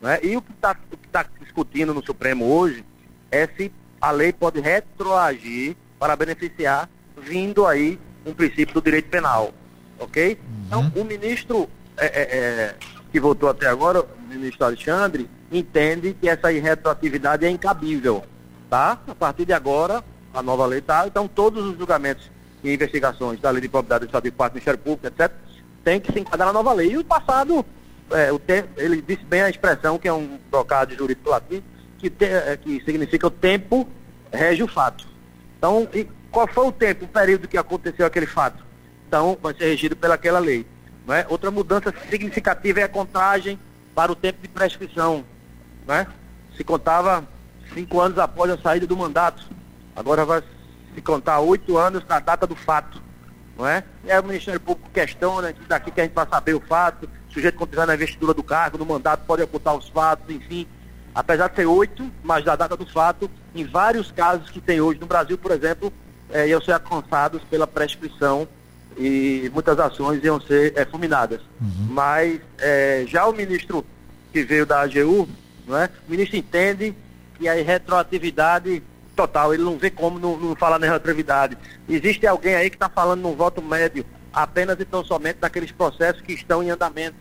Né? 0.00 0.18
E 0.22 0.36
o 0.36 0.42
que 0.42 0.52
está 0.52 0.76
tá 1.10 1.26
discutindo 1.40 1.92
no 1.92 2.04
Supremo 2.04 2.46
hoje 2.46 2.84
é 3.30 3.46
se 3.46 3.72
a 4.00 4.10
lei 4.10 4.32
pode 4.32 4.60
retroagir 4.60 5.76
para 5.98 6.16
beneficiar, 6.16 6.88
vindo 7.16 7.66
aí 7.66 7.98
um 8.24 8.32
princípio 8.32 8.74
do 8.74 8.82
direito 8.82 9.08
penal. 9.08 9.52
Ok? 9.98 10.38
Então, 10.66 10.80
uhum. 10.80 10.86
Então, 10.86 11.02
o 11.02 11.04
ministro 11.04 11.68
é, 11.96 12.06
é, 12.06 12.22
é, 12.22 12.74
que 13.10 13.20
votou 13.20 13.48
até 13.48 13.66
agora, 13.66 14.02
o 14.02 14.06
ministro 14.28 14.64
Alexandre, 14.64 15.28
entende 15.50 16.16
que 16.18 16.28
essa 16.28 16.48
retroatividade 16.48 17.44
é 17.44 17.50
incabível. 17.50 18.24
Tá? 18.70 18.98
A 19.06 19.14
partir 19.14 19.44
de 19.44 19.52
agora, 19.52 20.02
a 20.32 20.42
nova 20.42 20.64
lei 20.66 20.78
está. 20.78 21.06
Então, 21.06 21.28
todos 21.28 21.64
os 21.64 21.76
julgamentos 21.76 22.30
e 22.64 22.72
investigações 22.72 23.40
da 23.40 23.50
lei 23.50 23.60
de 23.60 23.68
propriedade 23.68 24.06
do 24.06 24.08
Estado 24.08 24.24
de 24.24 24.30
Parte 24.30 24.52
do 24.52 24.54
Ministério 24.54 24.80
Público, 24.80 25.06
etc., 25.06 25.30
tem 25.84 26.00
que 26.00 26.12
se 26.12 26.20
enquadrar 26.20 26.46
na 26.46 26.52
nova 26.52 26.72
lei. 26.72 26.92
E 26.92 26.96
o 26.96 27.04
passado, 27.04 27.64
é, 28.10 28.32
o 28.32 28.38
tempo, 28.38 28.68
ele 28.76 29.02
disse 29.02 29.24
bem 29.24 29.42
a 29.42 29.50
expressão, 29.50 29.98
que 29.98 30.08
é 30.08 30.12
um 30.12 30.38
trocado 30.50 30.94
jurídico 30.94 31.28
latim, 31.28 31.62
que, 31.98 32.08
te, 32.08 32.24
é, 32.24 32.56
que 32.56 32.82
significa 32.84 33.26
o 33.26 33.30
tempo 33.30 33.86
rege 34.32 34.62
o 34.62 34.68
fato. 34.68 35.06
Então, 35.58 35.86
qual 36.30 36.48
foi 36.48 36.66
o 36.66 36.72
tempo, 36.72 37.04
o 37.04 37.08
período 37.08 37.46
que 37.46 37.58
aconteceu 37.58 38.06
aquele 38.06 38.26
fato? 38.26 38.64
Então, 39.06 39.36
vai 39.42 39.52
ser 39.54 39.66
regido 39.66 39.94
pelaquela 39.94 40.38
lei. 40.38 40.66
Não 41.06 41.14
é? 41.14 41.26
Outra 41.28 41.50
mudança 41.50 41.92
significativa 42.08 42.80
é 42.80 42.84
a 42.84 42.88
contagem 42.88 43.58
para 43.94 44.12
o 44.12 44.16
tempo 44.16 44.40
de 44.40 44.48
prescrição. 44.48 45.24
Não 45.86 45.94
é? 45.94 46.06
Se 46.56 46.62
contava 46.62 47.26
cinco 47.74 48.00
anos 48.00 48.18
após 48.18 48.50
a 48.50 48.58
saída 48.58 48.86
do 48.86 48.96
mandato. 48.96 49.44
Agora 49.96 50.24
vai 50.24 50.42
se 50.94 51.02
contar 51.02 51.40
oito 51.40 51.76
anos 51.76 52.04
na 52.08 52.20
data 52.20 52.46
do 52.46 52.54
fato. 52.54 53.02
Não 53.56 53.66
é? 53.66 53.84
E 54.04 54.10
aí 54.10 54.18
o 54.18 54.24
Ministério 54.24 54.60
Público 54.60 54.90
questiona, 54.90 55.54
daqui 55.68 55.90
que 55.90 56.00
a 56.00 56.04
gente 56.04 56.14
vai 56.14 56.26
saber 56.26 56.54
o 56.54 56.60
fato, 56.60 57.08
o 57.28 57.32
sujeito 57.32 57.58
continuar 57.58 57.86
na 57.86 57.94
investidura 57.94 58.32
do 58.32 58.42
cargo, 58.42 58.78
no 58.78 58.86
mandato, 58.86 59.24
pode 59.26 59.42
ocultar 59.42 59.74
os 59.74 59.88
fatos, 59.88 60.34
enfim. 60.34 60.66
Apesar 61.14 61.48
de 61.48 61.56
ser 61.56 61.66
oito, 61.66 62.10
mas 62.22 62.44
da 62.44 62.56
data 62.56 62.76
do 62.76 62.86
fato, 62.86 63.30
em 63.54 63.64
vários 63.64 64.10
casos 64.10 64.50
que 64.50 64.60
tem 64.60 64.80
hoje 64.80 64.98
no 64.98 65.06
Brasil, 65.06 65.36
por 65.36 65.50
exemplo, 65.50 65.92
é, 66.30 66.48
iam 66.48 66.60
ser 66.62 66.72
alcançados 66.72 67.42
pela 67.44 67.66
prescrição 67.66 68.48
e 68.96 69.50
muitas 69.52 69.78
ações 69.78 70.22
iam 70.22 70.40
ser 70.40 70.72
é, 70.76 70.84
fulminadas. 70.84 71.40
Uhum. 71.60 71.86
Mas 71.90 72.40
é, 72.58 73.04
já 73.06 73.26
o 73.26 73.32
ministro 73.32 73.84
que 74.32 74.42
veio 74.42 74.66
da 74.66 74.80
AGU, 74.80 75.28
não 75.66 75.78
é? 75.78 75.90
o 76.06 76.10
ministro 76.10 76.36
entende 76.36 76.94
que 77.38 77.48
a 77.48 77.54
retroatividade 77.54 78.82
total, 79.14 79.52
ele 79.52 79.62
não 79.62 79.78
vê 79.78 79.90
como 79.90 80.18
não, 80.18 80.36
não 80.36 80.56
falar 80.56 80.78
na 80.78 80.86
retroatividade. 80.86 81.56
Existe 81.88 82.26
alguém 82.26 82.54
aí 82.54 82.70
que 82.70 82.76
está 82.76 82.88
falando 82.88 83.20
num 83.20 83.34
voto 83.34 83.60
médio 83.60 84.04
apenas 84.32 84.78
e 84.80 84.84
tão 84.84 85.04
somente 85.04 85.38
naqueles 85.40 85.70
processos 85.70 86.22
que 86.22 86.32
estão 86.32 86.62
em 86.62 86.70
andamento, 86.70 87.16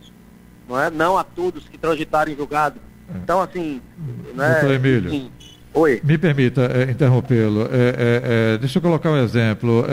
não 0.68 0.80
é? 0.80 0.90
Não 0.90 1.18
a 1.18 1.24
todos 1.24 1.68
que 1.68 1.78
transitarem 1.78 2.36
julgado. 2.36 2.80
É. 3.14 3.18
Então, 3.18 3.42
assim... 3.42 3.82
Né, 4.34 4.52
Doutor 4.54 4.72
Emílio, 4.72 5.32
Oi. 5.74 6.02
Me 6.04 6.18
permita 6.18 6.64
é, 6.64 6.92
interrompê-lo. 6.92 7.62
É, 7.72 8.56
é, 8.56 8.58
deixa 8.58 8.78
eu 8.78 8.82
colocar 8.82 9.10
um 9.10 9.18
exemplo. 9.18 9.86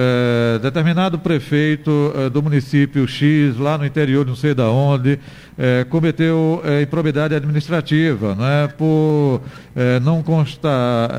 determinado 0.61 1.19
prefeito 1.19 2.13
do 2.33 2.43
município 2.43 3.07
X, 3.07 3.57
lá 3.57 3.79
no 3.79 3.87
interior, 3.87 4.27
não 4.27 4.35
sei 4.35 4.55
da 4.55 4.69
onde, 4.69 5.19
cometeu 5.89 6.63
improbidade 6.83 7.35
administrativa, 7.35 8.35
não 8.35 8.47
é? 8.47 8.69
Por 8.69 9.41
não 10.03 10.23
constar 10.23 11.11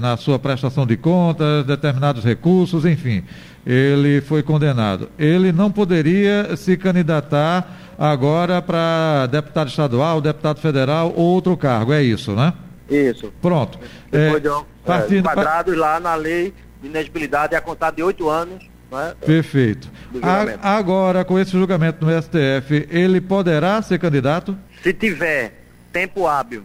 na 0.00 0.16
sua 0.16 0.38
prestação 0.38 0.86
de 0.86 0.96
contas 0.96 1.64
determinados 1.64 2.24
recursos, 2.24 2.84
enfim. 2.84 3.22
Ele 3.66 4.20
foi 4.20 4.42
condenado. 4.42 5.08
Ele 5.18 5.50
não 5.50 5.70
poderia 5.70 6.56
se 6.56 6.76
candidatar 6.76 7.94
agora 7.98 8.60
para 8.60 9.26
deputado 9.26 9.68
estadual, 9.68 10.20
deputado 10.20 10.60
federal 10.60 11.12
ou 11.16 11.34
outro 11.34 11.56
cargo, 11.56 11.92
é 11.92 12.02
isso, 12.02 12.32
né? 12.32 12.52
Isso. 12.88 13.32
Pronto. 13.40 13.78
Depois 14.10 14.44
é, 14.44 14.48
de, 14.48 14.64
partindo, 14.84 15.28
é, 15.28 15.34
quadrados 15.34 15.76
lá 15.76 15.98
na 15.98 16.14
lei 16.14 16.54
de 16.80 16.88
inegibilidade, 16.88 17.54
a 17.54 17.60
contar 17.60 17.90
de 17.90 18.02
oito 18.02 18.28
anos. 18.28 18.64
É? 18.92 19.14
Perfeito. 19.26 19.90
A, 20.22 20.76
agora, 20.76 21.24
com 21.24 21.38
esse 21.38 21.50
julgamento 21.50 22.04
no 22.04 22.22
STF, 22.22 22.86
ele 22.90 23.20
poderá 23.20 23.82
ser 23.82 23.98
candidato? 23.98 24.56
Se 24.82 24.92
tiver 24.92 25.64
tempo 25.92 26.26
hábil, 26.26 26.64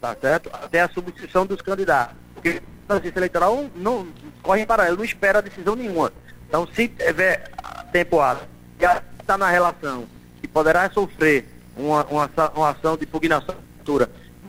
tá 0.00 0.14
certo? 0.20 0.50
Até 0.52 0.82
a 0.82 0.88
substituição 0.88 1.46
dos 1.46 1.62
candidatos. 1.62 2.16
Porque 2.34 2.60
a 2.88 2.94
justiça 2.94 3.18
eleitoral 3.18 3.66
não, 3.76 4.08
corre 4.42 4.62
em 4.62 4.66
paralelo, 4.66 4.98
não 4.98 5.04
espera 5.04 5.38
a 5.38 5.42
decisão 5.42 5.74
nenhuma. 5.74 6.12
Então, 6.48 6.66
se 6.74 6.88
tiver 6.88 7.50
tempo 7.92 8.20
hábil, 8.20 8.42
e 8.78 8.84
está 9.20 9.38
na 9.38 9.48
relação, 9.48 10.04
que 10.40 10.48
poderá 10.48 10.90
sofrer 10.90 11.46
uma, 11.76 12.04
uma, 12.06 12.30
uma 12.54 12.70
ação 12.70 12.96
de 12.96 13.04
impugnação 13.04 13.54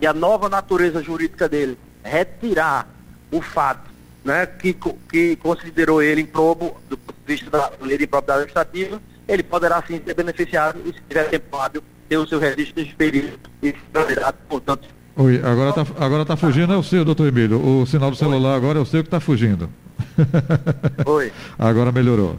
e 0.02 0.08
a 0.08 0.14
nova 0.14 0.50
natureza 0.50 1.02
jurídica 1.04 1.48
dele 1.48 1.78
retirar 2.04 2.88
o 3.32 3.40
fato 3.40 3.92
né, 4.26 4.46
que, 4.46 4.76
que 5.10 5.36
considerou 5.38 6.02
ele 6.02 6.22
improbo 6.22 6.76
do 6.90 6.98
ponto 6.98 7.16
de 7.26 7.34
vista 7.36 7.50
da 7.50 7.72
lei 7.82 7.98
de 7.98 8.08
propriedade 8.08 8.42
administrativa, 8.42 9.02
ele 9.28 9.44
poderá 9.44 9.84
sim 9.88 10.02
ser 10.04 10.14
beneficiado 10.16 10.80
e, 10.86 10.94
se 10.94 11.02
tiver 11.08 11.30
tempo 11.30 11.56
hábil, 11.56 11.84
ter 12.10 12.18
o 12.18 12.28
seu 12.28 12.40
registro 12.40 12.82
expedido 12.82 13.40
e 13.62 13.72
candidato, 13.94 14.38
portanto. 14.50 14.88
Oi, 15.16 15.42
agora 15.44 15.70
está 15.70 15.86
agora 16.04 16.26
tá 16.26 16.36
fugindo, 16.36 16.74
é 16.74 16.78
o 16.78 16.84
seu, 16.84 17.06
doutor 17.06 17.28
Emílio. 17.28 17.64
O 17.64 17.86
sinal 17.86 18.10
do 18.10 18.18
celular 18.18 18.52
Oi. 18.52 18.58
agora 18.58 18.80
é 18.80 18.82
o 18.82 18.86
seu 18.86 19.04
que 19.04 19.08
está 19.08 19.20
fugindo. 19.20 19.70
Oi. 21.06 21.32
agora 21.58 21.92
melhorou. 21.92 22.38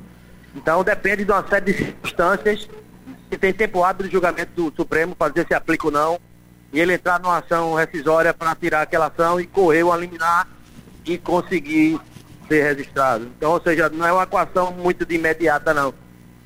Então 0.54 0.82
depende 0.82 1.24
de 1.24 1.30
uma 1.30 1.46
série 1.46 1.72
de 1.72 1.78
circunstâncias. 1.78 2.68
Se 3.30 3.38
tem 3.38 3.52
tempo 3.52 3.82
hábil 3.82 4.06
de 4.06 4.12
julgamento 4.12 4.70
do 4.70 4.76
Supremo, 4.76 5.16
fazer 5.18 5.46
se 5.46 5.54
aplica 5.54 5.86
ou 5.86 5.92
não 5.92 6.18
e 6.72 6.80
ele 6.80 6.94
entrar 6.94 7.20
numa 7.20 7.38
ação 7.38 7.74
rescisória 7.74 8.32
para 8.32 8.54
tirar 8.54 8.82
aquela 8.82 9.06
ação 9.06 9.40
e 9.40 9.46
correr 9.46 9.82
o 9.82 9.94
eliminar 9.94 10.48
e 11.04 11.18
conseguir 11.18 12.00
ser 12.48 12.62
registrado. 12.62 13.30
Então, 13.36 13.52
ou 13.52 13.62
seja, 13.62 13.88
não 13.88 14.06
é 14.06 14.12
uma 14.12 14.22
equação 14.22 14.72
muito 14.72 15.04
de 15.04 15.14
imediata, 15.14 15.74
não. 15.74 15.92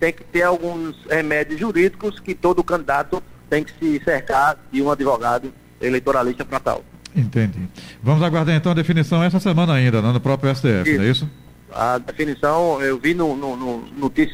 Tem 0.01 0.13
que 0.13 0.25
ter 0.25 0.43
alguns 0.43 0.97
remédios 1.09 1.59
jurídicos 1.61 2.21
que 2.21 2.35
todo 2.35 2.63
candidato 2.65 3.23
tem 3.49 3.65
que 3.65 3.73
se 3.79 4.05
cercar 4.05 4.57
de 4.71 4.83
um 4.83 4.91
advogado 4.91 5.53
eleitoralista 5.81 6.45
para 6.45 6.61
tal. 6.61 6.85
Entendi. 7.15 7.69
Vamos 8.03 8.23
aguardar 8.23 8.55
então 8.55 8.73
a 8.73 8.75
definição 8.75 9.23
essa 9.23 9.41
semana 9.41 9.73
ainda, 9.73 10.03
né, 10.03 10.13
no 10.13 10.21
próprio 10.21 10.55
STF, 10.55 10.91
isso. 10.91 10.99
não 10.99 11.05
é 11.05 11.09
isso? 11.09 11.31
A 11.73 11.99
definição, 11.99 12.81
eu 12.83 12.99
vi 12.99 13.15
no, 13.15 13.37
no, 13.37 13.57
no 13.57 13.85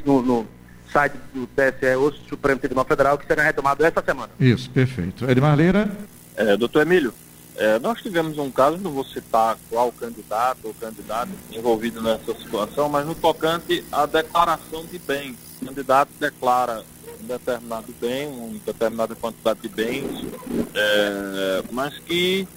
no, 0.05 0.22
no 0.22 0.48
site 0.92 1.14
do 1.35 1.46
TSE, 1.46 1.96
o 1.96 2.12
Supremo 2.28 2.61
Tribunal 2.61 2.85
Federal, 2.85 3.18
que 3.18 3.26
será 3.26 3.42
retomado 3.42 3.85
essa 3.85 4.02
semana. 4.02 4.31
Isso, 4.38 4.70
perfeito. 4.70 5.28
Edmar 5.28 5.57
Lira? 5.57 5.90
É, 6.37 6.57
doutor 6.57 6.83
Emílio, 6.83 7.12
é, 7.57 7.78
nós 7.78 8.00
tivemos 8.00 8.38
um 8.38 8.50
caso, 8.50 8.78
não 8.78 8.90
vou 8.90 9.05
citar 9.05 9.59
qual 9.68 9.92
candidato 9.92 10.59
ou 10.64 10.74
candidato 10.74 11.31
envolvido 11.50 12.02
nessa 12.02 12.35
situação, 12.35 12.88
mas 12.88 13.07
no 13.07 13.14
tocante 13.14 13.85
à 13.92 14.07
declaração 14.07 14.85
de 14.87 14.98
bens. 14.98 15.37
O 15.61 15.66
candidato 15.66 16.11
declara 16.18 16.83
um 17.22 17.26
determinado 17.26 17.94
bem, 18.00 18.28
uma 18.28 18.59
determinada 18.64 19.14
quantidade 19.14 19.61
de 19.61 19.68
bens, 19.68 20.24
é, 20.74 21.62
mas 21.70 21.98
que 21.98 22.48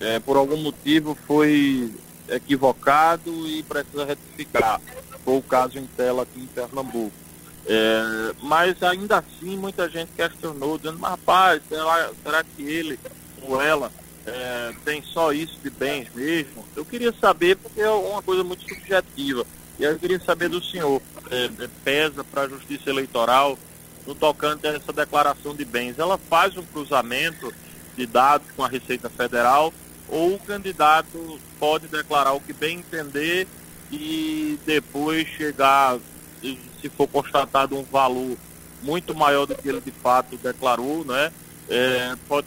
é, 0.00 0.18
por 0.20 0.36
algum 0.36 0.56
motivo 0.56 1.16
foi 1.26 1.92
equivocado 2.28 3.30
e 3.48 3.62
precisa 3.62 4.04
retificar. 4.04 4.80
Foi 5.24 5.36
o 5.36 5.42
caso 5.42 5.78
em 5.78 5.86
tela 5.86 6.22
aqui 6.22 6.40
em 6.40 6.46
Pernambuco. 6.46 7.23
É, 7.66 8.34
mas 8.42 8.82
ainda 8.82 9.18
assim 9.18 9.56
muita 9.56 9.88
gente 9.88 10.10
questionou, 10.14 10.76
dizendo, 10.76 10.98
mas 10.98 11.12
rapaz, 11.12 11.62
será, 11.68 12.10
será 12.22 12.44
que 12.44 12.62
ele 12.62 12.98
ou 13.42 13.60
ela 13.60 13.90
é, 14.26 14.74
tem 14.84 15.02
só 15.02 15.32
isso 15.32 15.58
de 15.62 15.70
bens 15.70 16.08
mesmo? 16.14 16.64
Eu 16.76 16.84
queria 16.84 17.12
saber, 17.12 17.56
porque 17.56 17.80
é 17.80 17.90
uma 17.90 18.22
coisa 18.22 18.44
muito 18.44 18.62
subjetiva, 18.68 19.46
e 19.78 19.84
eu 19.84 19.98
queria 19.98 20.20
saber 20.20 20.48
do 20.50 20.62
senhor, 20.62 21.00
é, 21.30 21.44
é 21.46 21.68
pesa 21.82 22.22
para 22.22 22.42
a 22.42 22.48
justiça 22.48 22.90
eleitoral 22.90 23.58
no 24.06 24.14
tocante 24.14 24.66
a 24.66 24.74
essa 24.74 24.92
declaração 24.92 25.54
de 25.54 25.64
bens. 25.64 25.98
Ela 25.98 26.18
faz 26.18 26.56
um 26.58 26.62
cruzamento 26.62 27.52
de 27.96 28.06
dados 28.06 28.46
com 28.54 28.62
a 28.62 28.68
Receita 28.68 29.08
Federal 29.08 29.72
ou 30.08 30.34
o 30.34 30.38
candidato 30.38 31.40
pode 31.58 31.88
declarar 31.88 32.32
o 32.32 32.40
que 32.40 32.52
bem 32.52 32.78
entender 32.78 33.46
e 33.90 34.58
depois 34.66 35.26
chegar 35.28 35.98
se 36.80 36.88
for 36.88 37.08
constatado 37.08 37.76
um 37.76 37.82
valor 37.82 38.36
muito 38.82 39.14
maior 39.14 39.46
do 39.46 39.54
que 39.54 39.68
ele 39.68 39.80
de 39.80 39.90
fato 39.90 40.36
declarou, 40.36 41.04
né? 41.04 41.32
É, 41.68 42.14
pode, 42.28 42.46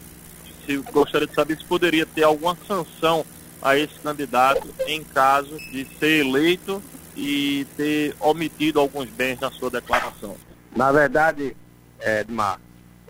se, 0.64 0.76
gostaria 0.92 1.26
de 1.26 1.34
saber 1.34 1.58
se 1.58 1.64
poderia 1.64 2.06
ter 2.06 2.22
alguma 2.22 2.56
sanção 2.66 3.24
a 3.60 3.76
esse 3.76 3.98
candidato 4.00 4.68
em 4.86 5.02
caso 5.02 5.58
de 5.72 5.86
ser 5.98 6.24
eleito 6.24 6.82
e 7.16 7.66
ter 7.76 8.14
omitido 8.20 8.78
alguns 8.78 9.08
bens 9.10 9.40
na 9.40 9.50
sua 9.50 9.70
declaração. 9.70 10.36
Na 10.76 10.92
verdade, 10.92 11.56
Edmar, 12.00 12.60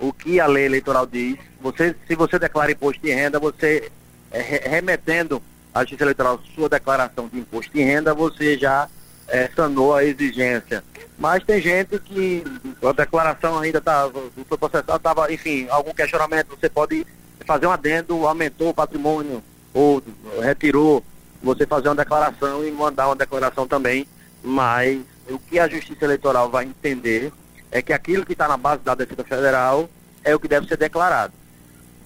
o 0.01 0.13
que 0.13 0.41
a 0.41 0.47
lei 0.47 0.65
eleitoral 0.65 1.07
diz, 1.07 1.37
você, 1.61 1.95
se 2.07 2.15
você 2.15 2.39
declara 2.39 2.73
imposto 2.73 3.03
de 3.03 3.13
renda, 3.13 3.39
você 3.39 3.91
é, 4.31 4.41
remetendo 4.69 5.43
à 5.75 5.81
Justiça 5.81 6.05
Eleitoral 6.05 6.41
sua 6.55 6.69
declaração 6.69 7.29
de 7.29 7.39
imposto 7.39 7.73
de 7.73 7.83
renda, 7.83 8.15
você 8.15 8.57
já 8.57 8.89
é, 9.29 9.49
sanou 9.55 9.95
a 9.95 10.05
exigência. 10.05 10.83
Mas 11.19 11.45
tem 11.45 11.61
gente 11.61 11.99
que 11.99 12.45
a 12.83 12.93
declaração 12.93 13.59
ainda 13.59 13.79
está, 13.79 14.09
foi 14.49 14.59
processado, 14.59 14.97
estava, 14.97 15.33
enfim, 15.33 15.67
algum 15.69 15.93
questionamento, 15.93 16.57
você 16.59 16.69
pode 16.69 17.07
fazer 17.45 17.67
um 17.67 17.73
adendo, 17.73 18.27
aumentou 18.27 18.71
o 18.71 18.75
patrimônio 18.75 19.43
ou 19.75 20.03
retirou, 20.41 21.05
você 21.43 21.67
fazer 21.67 21.89
uma 21.89 21.95
declaração 21.95 22.65
e 22.65 22.71
mandar 22.71 23.09
uma 23.09 23.17
declaração 23.17 23.67
também, 23.67 24.07
mas 24.43 25.01
o 25.29 25.39
que 25.39 25.59
a 25.59 25.69
Justiça 25.69 26.05
Eleitoral 26.05 26.51
vai 26.51 26.65
entender 26.65 27.33
é 27.71 27.83
que 27.83 27.93
aquilo 27.93 28.25
que 28.25 28.33
está 28.33 28.49
na 28.49 28.57
base 28.57 28.83
da 28.83 28.95
Defesa 28.95 29.25
Federal 29.25 29.89
é 30.25 30.35
o 30.35 30.41
que 30.41 30.49
deve 30.49 30.67
ser 30.67 30.77
declarado. 30.77 31.33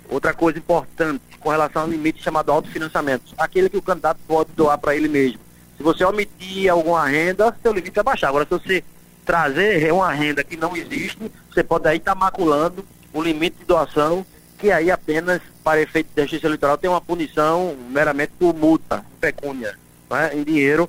Outra 0.09 0.35
coisa 0.35 0.59
importante 0.59 1.23
com 1.39 1.51
relação 1.51 1.83
ao 1.83 1.89
limite 1.89 2.23
chamado 2.23 2.51
autofinanciamento, 2.51 3.35
aquele 3.39 3.69
que 3.69 3.77
o 3.77 3.83
candidato 3.83 4.19
pode 4.27 4.53
doar 4.53 4.79
para 4.79 4.95
ele 4.95 5.09
mesmo. 5.09 5.41
Se 5.83 5.85
você 5.85 6.05
omitir 6.05 6.71
alguma 6.71 7.05
renda, 7.09 7.53
seu 7.61 7.73
limite 7.73 7.97
vai 7.97 8.05
baixar. 8.05 8.29
Agora, 8.29 8.45
se 8.45 8.51
você 8.51 8.85
trazer 9.25 9.93
uma 9.93 10.13
renda 10.13 10.45
que 10.45 10.57
não 10.57 10.77
existe, 10.77 11.19
você 11.51 11.65
pode 11.65 11.89
aí 11.89 11.97
estar 11.97 12.15
tá 12.15 12.21
maculando 12.21 12.87
o 13.13 13.21
limite 13.21 13.57
de 13.59 13.65
doação, 13.65 14.25
que 14.59 14.71
aí 14.71 14.93
apenas, 14.93 15.43
para 15.65 15.83
efeito 15.83 16.11
de 16.15 16.23
justiça 16.23 16.47
eleitoral, 16.47 16.79
tem 16.79 16.89
uma 16.89 17.01
punição 17.01 17.77
meramente 17.91 18.31
por 18.39 18.55
multa, 18.55 19.05
pecúnia, 19.21 19.77
né, 20.09 20.31
em 20.33 20.45
dinheiro, 20.45 20.89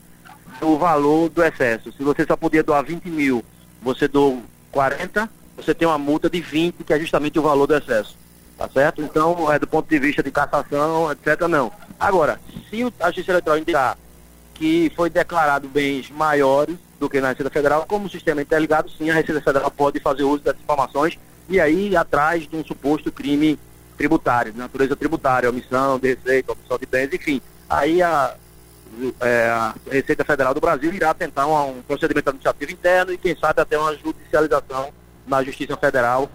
do 0.59 0.77
valor 0.77 1.27
do 1.27 1.43
excesso. 1.43 1.91
Se 1.91 2.03
você 2.03 2.23
só 2.23 2.37
podia 2.37 2.61
doar 2.61 2.85
20 2.85 3.09
mil, 3.09 3.43
você 3.81 4.07
doou 4.07 4.43
40, 4.71 5.27
você 5.57 5.73
tem 5.73 5.87
uma 5.87 5.97
multa 5.97 6.29
de 6.29 6.39
20, 6.39 6.83
que 6.83 6.93
é 6.93 6.99
justamente 6.99 7.39
o 7.39 7.41
valor 7.41 7.65
do 7.65 7.75
excesso. 7.75 8.15
Tá 8.55 8.69
certo? 8.69 9.01
Então, 9.01 9.51
é 9.51 9.57
do 9.57 9.65
ponto 9.65 9.89
de 9.89 9.97
vista 9.97 10.21
de 10.21 10.29
cassação, 10.29 11.11
etc., 11.11 11.47
não. 11.47 11.71
Agora, 11.99 12.39
se 12.69 12.83
a 12.99 13.07
Justiça 13.07 13.31
Eleitoral 13.31 13.57
indicar 13.57 13.97
que 14.53 14.91
foi 14.95 15.09
declarado 15.09 15.67
bens 15.67 16.09
maiores 16.09 16.77
do 16.99 17.09
que 17.09 17.19
na 17.19 17.29
Receita 17.29 17.49
Federal, 17.49 17.85
como 17.87 18.05
o 18.05 18.09
sistema 18.09 18.41
interligado, 18.41 18.89
sim, 18.89 19.09
a 19.09 19.13
Receita 19.13 19.41
Federal 19.41 19.69
pode 19.71 19.99
fazer 19.99 20.23
uso 20.23 20.43
dessas 20.43 20.61
informações 20.61 21.17
e 21.49 21.59
aí 21.59 21.95
atrás 21.95 22.47
de 22.47 22.55
um 22.55 22.63
suposto 22.63 23.11
crime 23.11 23.59
tributário, 23.97 24.51
de 24.51 24.57
natureza 24.57 24.95
tributária, 24.95 25.49
omissão 25.49 25.99
de 25.99 26.15
receita, 26.15 26.51
omissão 26.51 26.77
de 26.77 26.85
bens, 26.85 27.13
enfim. 27.13 27.41
Aí 27.69 28.01
a, 28.01 28.35
é, 29.21 29.47
a 29.47 29.75
Receita 29.89 30.23
Federal 30.23 30.53
do 30.53 30.61
Brasil 30.61 30.93
irá 30.93 31.13
tentar 31.13 31.47
um, 31.47 31.77
um 31.77 31.81
procedimento 31.81 32.29
administrativo 32.29 32.71
interno 32.71 33.11
e, 33.11 33.17
quem 33.17 33.35
sabe, 33.35 33.61
até 33.61 33.77
uma 33.77 33.95
judicialização 33.95 34.89
na 35.27 35.43
Justiça 35.43 35.77
Federal 35.77 36.29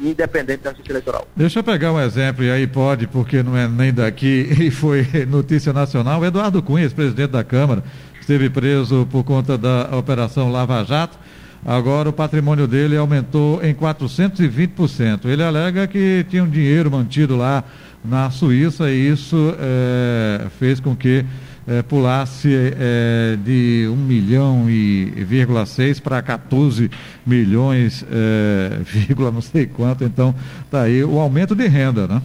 independente 0.00 0.62
da 0.62 0.70
justiça 0.70 0.92
eleitoral. 0.92 1.26
Deixa 1.36 1.58
eu 1.60 1.64
pegar 1.64 1.92
um 1.92 2.00
exemplo, 2.00 2.44
e 2.44 2.50
aí 2.50 2.66
pode, 2.66 3.06
porque 3.06 3.42
não 3.42 3.56
é 3.56 3.68
nem 3.68 3.92
daqui, 3.92 4.48
e 4.60 4.70
foi 4.70 5.06
notícia 5.28 5.72
nacional. 5.72 6.24
Eduardo 6.24 6.62
Cunha, 6.62 6.88
presidente 6.90 7.30
da 7.30 7.44
Câmara, 7.44 7.82
esteve 8.20 8.50
preso 8.50 9.06
por 9.10 9.24
conta 9.24 9.56
da 9.58 9.96
Operação 9.96 10.50
Lava 10.50 10.84
Jato. 10.84 11.18
Agora 11.64 12.08
o 12.08 12.12
patrimônio 12.12 12.66
dele 12.66 12.96
aumentou 12.96 13.62
em 13.62 13.72
420%. 13.72 15.26
Ele 15.26 15.42
alega 15.44 15.86
que 15.86 16.26
tinha 16.28 16.42
um 16.42 16.48
dinheiro 16.48 16.90
mantido 16.90 17.36
lá 17.36 17.62
na 18.04 18.30
Suíça 18.30 18.90
e 18.90 19.08
isso 19.10 19.54
é, 19.60 20.46
fez 20.58 20.80
com 20.80 20.96
que 20.96 21.24
é, 21.66 21.82
pulasse 21.82 22.48
é, 22.52 23.36
de 23.36 23.88
1 23.88 23.96
milhão 23.96 24.68
e 24.68 25.04
vírgula 25.24 25.64
6 25.64 26.00
para 26.00 26.20
14 26.22 26.90
milhões, 27.26 28.04
é, 28.10 28.78
vírgula 28.84 29.30
não 29.30 29.40
sei 29.40 29.66
quanto, 29.66 30.04
então 30.04 30.34
tá 30.70 30.82
aí 30.82 31.04
o 31.04 31.18
aumento 31.18 31.54
de 31.54 31.66
renda, 31.66 32.06
né? 32.06 32.22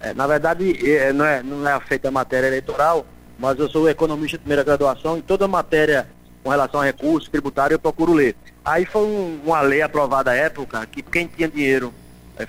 É, 0.00 0.12
na 0.12 0.26
verdade, 0.26 0.90
é, 0.90 1.12
não 1.12 1.24
é, 1.24 1.42
não 1.42 1.66
é 1.66 1.80
feita 1.80 2.08
a 2.08 2.10
matéria 2.10 2.46
eleitoral, 2.46 3.06
mas 3.38 3.58
eu 3.58 3.68
sou 3.68 3.88
economista 3.88 4.36
de 4.36 4.42
primeira 4.42 4.62
graduação 4.62 5.18
e 5.18 5.22
toda 5.22 5.48
matéria 5.48 6.06
com 6.42 6.50
relação 6.50 6.80
a 6.80 6.84
recursos 6.84 7.28
tributários 7.28 7.72
eu 7.72 7.78
procuro 7.78 8.12
ler. 8.12 8.36
Aí 8.64 8.84
foi 8.84 9.02
um, 9.02 9.40
uma 9.44 9.62
lei 9.62 9.80
aprovada 9.80 10.30
à 10.30 10.34
época 10.34 10.86
que 10.86 11.02
quem 11.02 11.26
tinha 11.26 11.48
dinheiro 11.48 11.92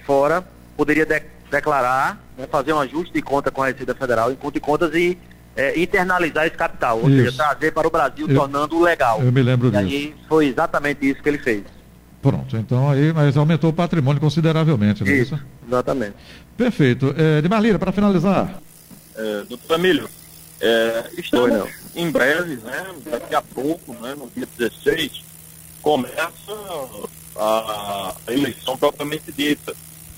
fora 0.05 0.43
poderia 0.75 1.05
de, 1.05 1.21
declarar, 1.49 2.19
né, 2.37 2.47
fazer 2.47 2.73
um 2.73 2.79
ajuste 2.79 3.13
de 3.13 3.21
conta 3.21 3.49
com 3.49 3.63
a 3.63 3.67
Receita 3.67 3.95
Federal 3.95 4.31
em 4.31 4.35
conta 4.35 4.53
de 4.53 4.59
contas 4.59 4.93
e 4.93 5.17
é, 5.55 5.79
internalizar 5.79 6.45
esse 6.45 6.55
capital, 6.55 6.99
ou 6.99 7.09
isso. 7.09 7.25
seja, 7.25 7.37
trazer 7.37 7.71
para 7.71 7.87
o 7.87 7.91
Brasil, 7.91 8.27
eu, 8.27 8.35
tornando 8.35 8.81
legal. 8.81 9.21
Eu 9.21 9.31
me 9.31 9.41
lembro 9.41 9.69
e 9.69 9.71
disso. 9.71 9.83
E 9.83 9.95
aí 9.95 10.15
foi 10.27 10.47
exatamente 10.47 11.09
isso 11.09 11.21
que 11.21 11.29
ele 11.29 11.37
fez. 11.37 11.63
Pronto, 12.21 12.57
então 12.57 12.89
aí, 12.89 13.13
mas 13.13 13.37
aumentou 13.37 13.69
o 13.69 13.73
patrimônio 13.73 14.19
consideravelmente, 14.19 15.03
não 15.03 15.11
é 15.11 15.15
isso? 15.15 15.39
Exatamente. 15.67 16.15
Perfeito. 16.57 17.13
É, 17.17 17.41
de 17.41 17.47
Marlira, 17.47 17.77
para 17.77 17.91
finalizar. 17.91 18.59
É, 19.15 19.43
doutor 19.47 19.79
Emílio, 19.79 20.09
é, 20.59 21.05
estamos 21.17 21.69
em 21.95 22.09
breve, 22.09 22.55
né, 22.57 22.85
daqui 23.09 23.35
a 23.35 23.41
pouco, 23.41 23.93
né, 24.01 24.15
no 24.15 24.29
dia 24.35 24.47
16, 24.57 25.23
começa 25.81 26.33
a, 27.35 28.15
a 28.27 28.33
eleição 28.33 28.77
propriamente 28.77 29.31
dita. 29.31 29.73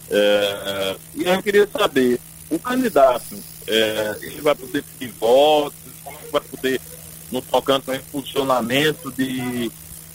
É, 0.09 0.95
e 1.15 1.23
eu 1.25 1.43
queria 1.43 1.67
saber, 1.67 2.19
o 2.49 2.59
candidato 2.59 3.35
é, 3.67 4.17
ele 4.21 4.41
vai 4.41 4.55
poder 4.55 4.83
pedir 4.83 5.11
votos, 5.19 5.77
como 6.03 6.17
vai 6.31 6.41
poder, 6.41 6.81
no 7.31 7.41
tocante 7.41 7.91
ao 7.91 7.99
funcionamento 7.99 9.11
de, 9.11 9.69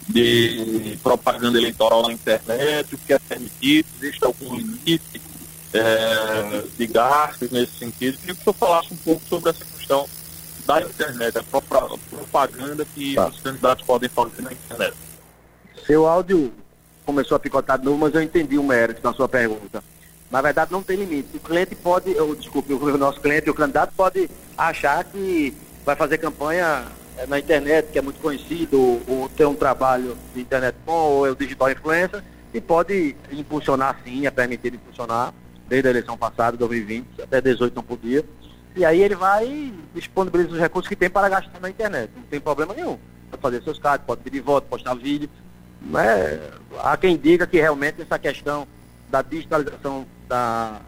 de 0.08 0.98
propaganda 1.02 1.58
eleitoral 1.58 2.02
na 2.02 2.12
internet, 2.12 2.94
o 2.94 2.98
que 2.98 3.12
é 3.12 3.18
permitido, 3.18 3.86
existe 4.00 4.24
algum 4.24 4.56
limite 4.56 5.20
é, 5.74 6.64
de 6.76 6.86
gastos 6.86 7.50
nesse 7.50 7.78
sentido. 7.78 8.18
Queria 8.18 8.34
que 8.34 8.40
o 8.40 8.44
senhor 8.44 8.54
falasse 8.54 8.94
um 8.94 8.96
pouco 8.96 9.22
sobre 9.28 9.50
essa 9.50 9.64
questão 9.64 10.08
da 10.66 10.80
internet, 10.80 11.38
a 11.38 11.42
propaganda 11.42 12.86
que 12.94 13.14
tá. 13.14 13.28
os 13.28 13.40
candidatos 13.40 13.84
podem 13.84 14.08
fazer 14.08 14.42
na 14.42 14.52
internet. 14.52 14.94
Seu 15.86 16.06
áudio 16.06 16.52
começou 17.04 17.36
a 17.36 17.40
picotar 17.40 17.78
de 17.78 17.84
novo, 17.84 17.98
mas 17.98 18.14
eu 18.14 18.22
entendi 18.22 18.56
o 18.56 18.62
mérito 18.62 19.02
da 19.02 19.12
sua 19.12 19.28
pergunta. 19.28 19.82
Na 20.32 20.40
verdade, 20.40 20.72
não 20.72 20.82
tem 20.82 20.96
limite. 20.96 21.36
O 21.36 21.40
cliente 21.40 21.74
pode, 21.74 22.18
ou, 22.18 22.34
desculpe, 22.34 22.72
o 22.72 22.96
nosso 22.96 23.20
cliente, 23.20 23.50
o 23.50 23.54
candidato 23.54 23.92
pode 23.94 24.30
achar 24.56 25.04
que 25.04 25.54
vai 25.84 25.94
fazer 25.94 26.16
campanha 26.16 26.86
eh, 27.18 27.26
na 27.26 27.38
internet, 27.38 27.92
que 27.92 27.98
é 27.98 28.02
muito 28.02 28.18
conhecido, 28.18 28.80
ou, 28.80 29.02
ou 29.06 29.28
ter 29.28 29.44
um 29.44 29.54
trabalho 29.54 30.16
de 30.34 30.40
internet 30.40 30.74
bom, 30.86 31.10
ou 31.10 31.26
é 31.26 31.30
o 31.30 31.36
digital 31.36 31.70
influencer, 31.70 32.24
e 32.54 32.62
pode 32.62 33.14
impulsionar 33.30 34.00
sim, 34.02 34.26
é 34.26 34.30
permitido 34.30 34.76
impulsionar, 34.76 35.34
desde 35.68 35.88
a 35.88 35.90
eleição 35.90 36.16
passada, 36.16 36.56
2020, 36.56 37.20
até 37.20 37.38
18 37.38 37.74
não 37.74 37.82
podia. 37.82 38.24
E 38.74 38.86
aí 38.86 39.02
ele 39.02 39.14
vai 39.14 39.70
disponibilizar 39.94 40.52
os 40.54 40.58
recursos 40.58 40.88
que 40.88 40.96
tem 40.96 41.10
para 41.10 41.28
gastar 41.28 41.60
na 41.60 41.68
internet. 41.68 42.10
Não 42.16 42.22
tem 42.22 42.40
problema 42.40 42.72
nenhum. 42.72 42.98
Pode 43.30 43.42
fazer 43.42 43.62
seus 43.62 43.78
cards, 43.78 44.06
pode 44.06 44.22
pedir 44.22 44.40
voto, 44.40 44.66
postar 44.66 44.94
vídeo. 44.94 45.28
Né? 45.82 46.40
Há 46.78 46.96
quem 46.96 47.18
diga 47.18 47.46
que 47.46 47.58
realmente 47.58 48.00
essa 48.00 48.18
questão 48.18 48.66
da 49.12 49.20
digitalização 49.20 50.06
da, 50.26 50.80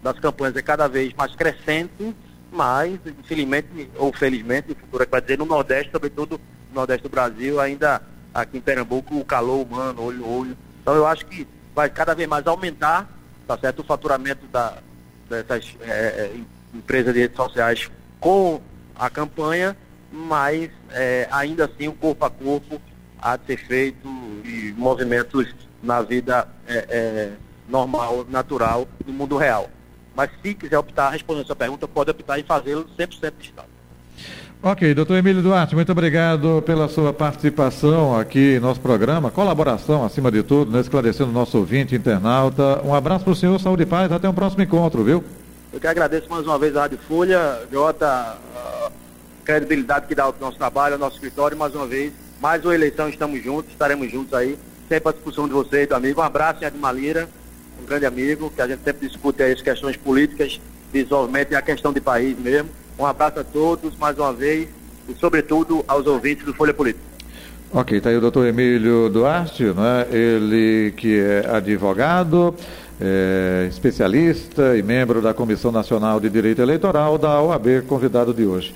das 0.00 0.16
campanhas 0.20 0.54
é 0.54 0.62
cada 0.62 0.86
vez 0.86 1.12
mais 1.14 1.34
crescente, 1.34 2.14
mas, 2.52 3.00
infelizmente, 3.04 3.90
ou 3.96 4.12
felizmente, 4.12 4.70
o 4.70 4.76
futuro 4.76 5.02
é 5.02 5.06
que 5.06 5.10
vai 5.10 5.20
dizer, 5.20 5.36
no 5.36 5.44
Nordeste, 5.44 5.90
sobretudo 5.90 6.40
no 6.68 6.74
Nordeste 6.76 7.02
do 7.02 7.08
Brasil, 7.08 7.60
ainda 7.60 8.00
aqui 8.32 8.58
em 8.58 8.60
Pernambuco, 8.60 9.18
o 9.18 9.24
calor 9.24 9.66
humano, 9.66 10.04
olho 10.04 10.24
olho. 10.24 10.56
Então, 10.80 10.94
eu 10.94 11.04
acho 11.04 11.26
que 11.26 11.48
vai 11.74 11.90
cada 11.90 12.14
vez 12.14 12.28
mais 12.28 12.46
aumentar, 12.46 13.10
tá 13.44 13.58
certo, 13.58 13.80
o 13.80 13.84
faturamento 13.84 14.46
da, 14.46 14.78
dessas 15.28 15.76
é, 15.80 15.90
é 15.90 16.40
empresas 16.72 17.12
de 17.12 17.20
redes 17.20 17.36
sociais 17.36 17.90
com 18.20 18.60
a 18.94 19.10
campanha, 19.10 19.76
mas 20.12 20.70
é, 20.92 21.26
ainda 21.32 21.64
assim 21.64 21.88
o 21.88 21.92
corpo 21.92 22.24
a 22.24 22.30
corpo 22.30 22.80
há 23.20 23.36
de 23.36 23.46
ser 23.46 23.56
feito 23.66 24.08
e 24.44 24.72
movimentos 24.76 25.52
na 25.82 26.02
vida 26.02 26.46
é, 26.68 26.86
é 26.88 27.32
normal, 27.68 28.26
natural, 28.28 28.88
no 29.06 29.12
mundo 29.12 29.36
real. 29.36 29.68
Mas 30.16 30.30
se 30.42 30.54
quiser 30.54 30.78
optar, 30.78 31.10
respondendo 31.10 31.44
a 31.44 31.46
sua 31.46 31.56
pergunta, 31.56 31.86
pode 31.86 32.10
optar 32.10 32.40
em 32.40 32.42
fazê-lo 32.42 32.86
100% 32.98 33.32
digital. 33.38 33.66
Ok, 34.60 34.92
doutor 34.92 35.16
Emílio 35.16 35.40
Duarte, 35.40 35.76
muito 35.76 35.92
obrigado 35.92 36.60
pela 36.66 36.88
sua 36.88 37.12
participação 37.12 38.18
aqui 38.18 38.56
em 38.56 38.58
nosso 38.58 38.80
programa, 38.80 39.30
colaboração 39.30 40.04
acima 40.04 40.32
de 40.32 40.42
tudo, 40.42 40.72
né, 40.72 40.80
esclarecendo 40.80 41.30
o 41.30 41.32
nosso 41.32 41.56
ouvinte 41.56 41.94
internauta. 41.94 42.82
Um 42.84 42.92
abraço 42.92 43.22
para 43.22 43.32
o 43.32 43.36
senhor, 43.36 43.56
saúde 43.60 43.84
e 43.84 43.86
paz, 43.86 44.10
até 44.10 44.28
um 44.28 44.34
próximo 44.34 44.64
encontro, 44.64 45.04
viu? 45.04 45.22
Eu 45.72 45.78
que 45.78 45.86
agradeço 45.86 46.28
mais 46.28 46.44
uma 46.44 46.58
vez 46.58 46.74
a 46.76 46.80
Rádio 46.80 46.98
Folha, 47.06 47.60
Jota, 47.70 48.08
a 48.08 48.90
credibilidade 49.44 50.08
que 50.08 50.14
dá 50.16 50.24
ao 50.24 50.34
nosso 50.40 50.58
trabalho, 50.58 50.94
ao 50.94 50.98
nosso 50.98 51.14
escritório, 51.14 51.56
mais 51.56 51.72
uma 51.76 51.86
vez. 51.86 52.12
Mais 52.40 52.64
uma 52.64 52.74
eleição, 52.74 53.08
estamos 53.08 53.40
juntos, 53.40 53.70
estaremos 53.70 54.10
juntos 54.10 54.34
aí, 54.34 54.58
sempre 54.88 55.10
à 55.10 55.12
discussão 55.12 55.46
de 55.46 55.54
vocês, 55.54 55.88
do 55.88 55.94
amigo. 55.94 56.20
Um 56.20 56.24
abraço 56.24 56.64
em 56.64 56.66
Admalira 56.66 57.28
um 57.80 57.86
grande 57.86 58.06
amigo, 58.06 58.50
que 58.54 58.60
a 58.60 58.66
gente 58.66 58.82
sempre 58.82 59.06
discute 59.08 59.42
as 59.42 59.60
questões 59.60 59.96
políticas, 59.96 60.60
desenvolvimento 60.92 61.52
e 61.52 61.56
a 61.56 61.62
questão 61.62 61.92
de 61.92 62.00
país 62.00 62.38
mesmo. 62.38 62.68
Um 62.98 63.06
abraço 63.06 63.40
a 63.40 63.44
todos, 63.44 63.96
mais 63.96 64.18
uma 64.18 64.32
vez, 64.32 64.68
e 65.08 65.14
sobretudo 65.14 65.84
aos 65.86 66.06
ouvintes 66.06 66.44
do 66.44 66.52
Folha 66.52 66.74
Política. 66.74 67.04
Ok, 67.72 67.98
está 67.98 68.10
aí 68.10 68.16
o 68.16 68.20
doutor 68.20 68.46
Emílio 68.46 69.10
Duarte, 69.10 69.64
né? 69.64 70.06
ele 70.10 70.92
que 70.96 71.18
é 71.18 71.46
advogado, 71.50 72.54
é 72.98 73.66
especialista 73.68 74.76
e 74.76 74.82
membro 74.82 75.20
da 75.20 75.34
Comissão 75.34 75.70
Nacional 75.70 76.18
de 76.18 76.30
Direito 76.30 76.62
Eleitoral 76.62 77.18
da 77.18 77.40
OAB, 77.40 77.82
convidado 77.86 78.32
de 78.32 78.44
hoje. 78.44 78.74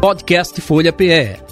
Podcast 0.00 0.60
Folha 0.60 0.92
PE. 0.92 1.51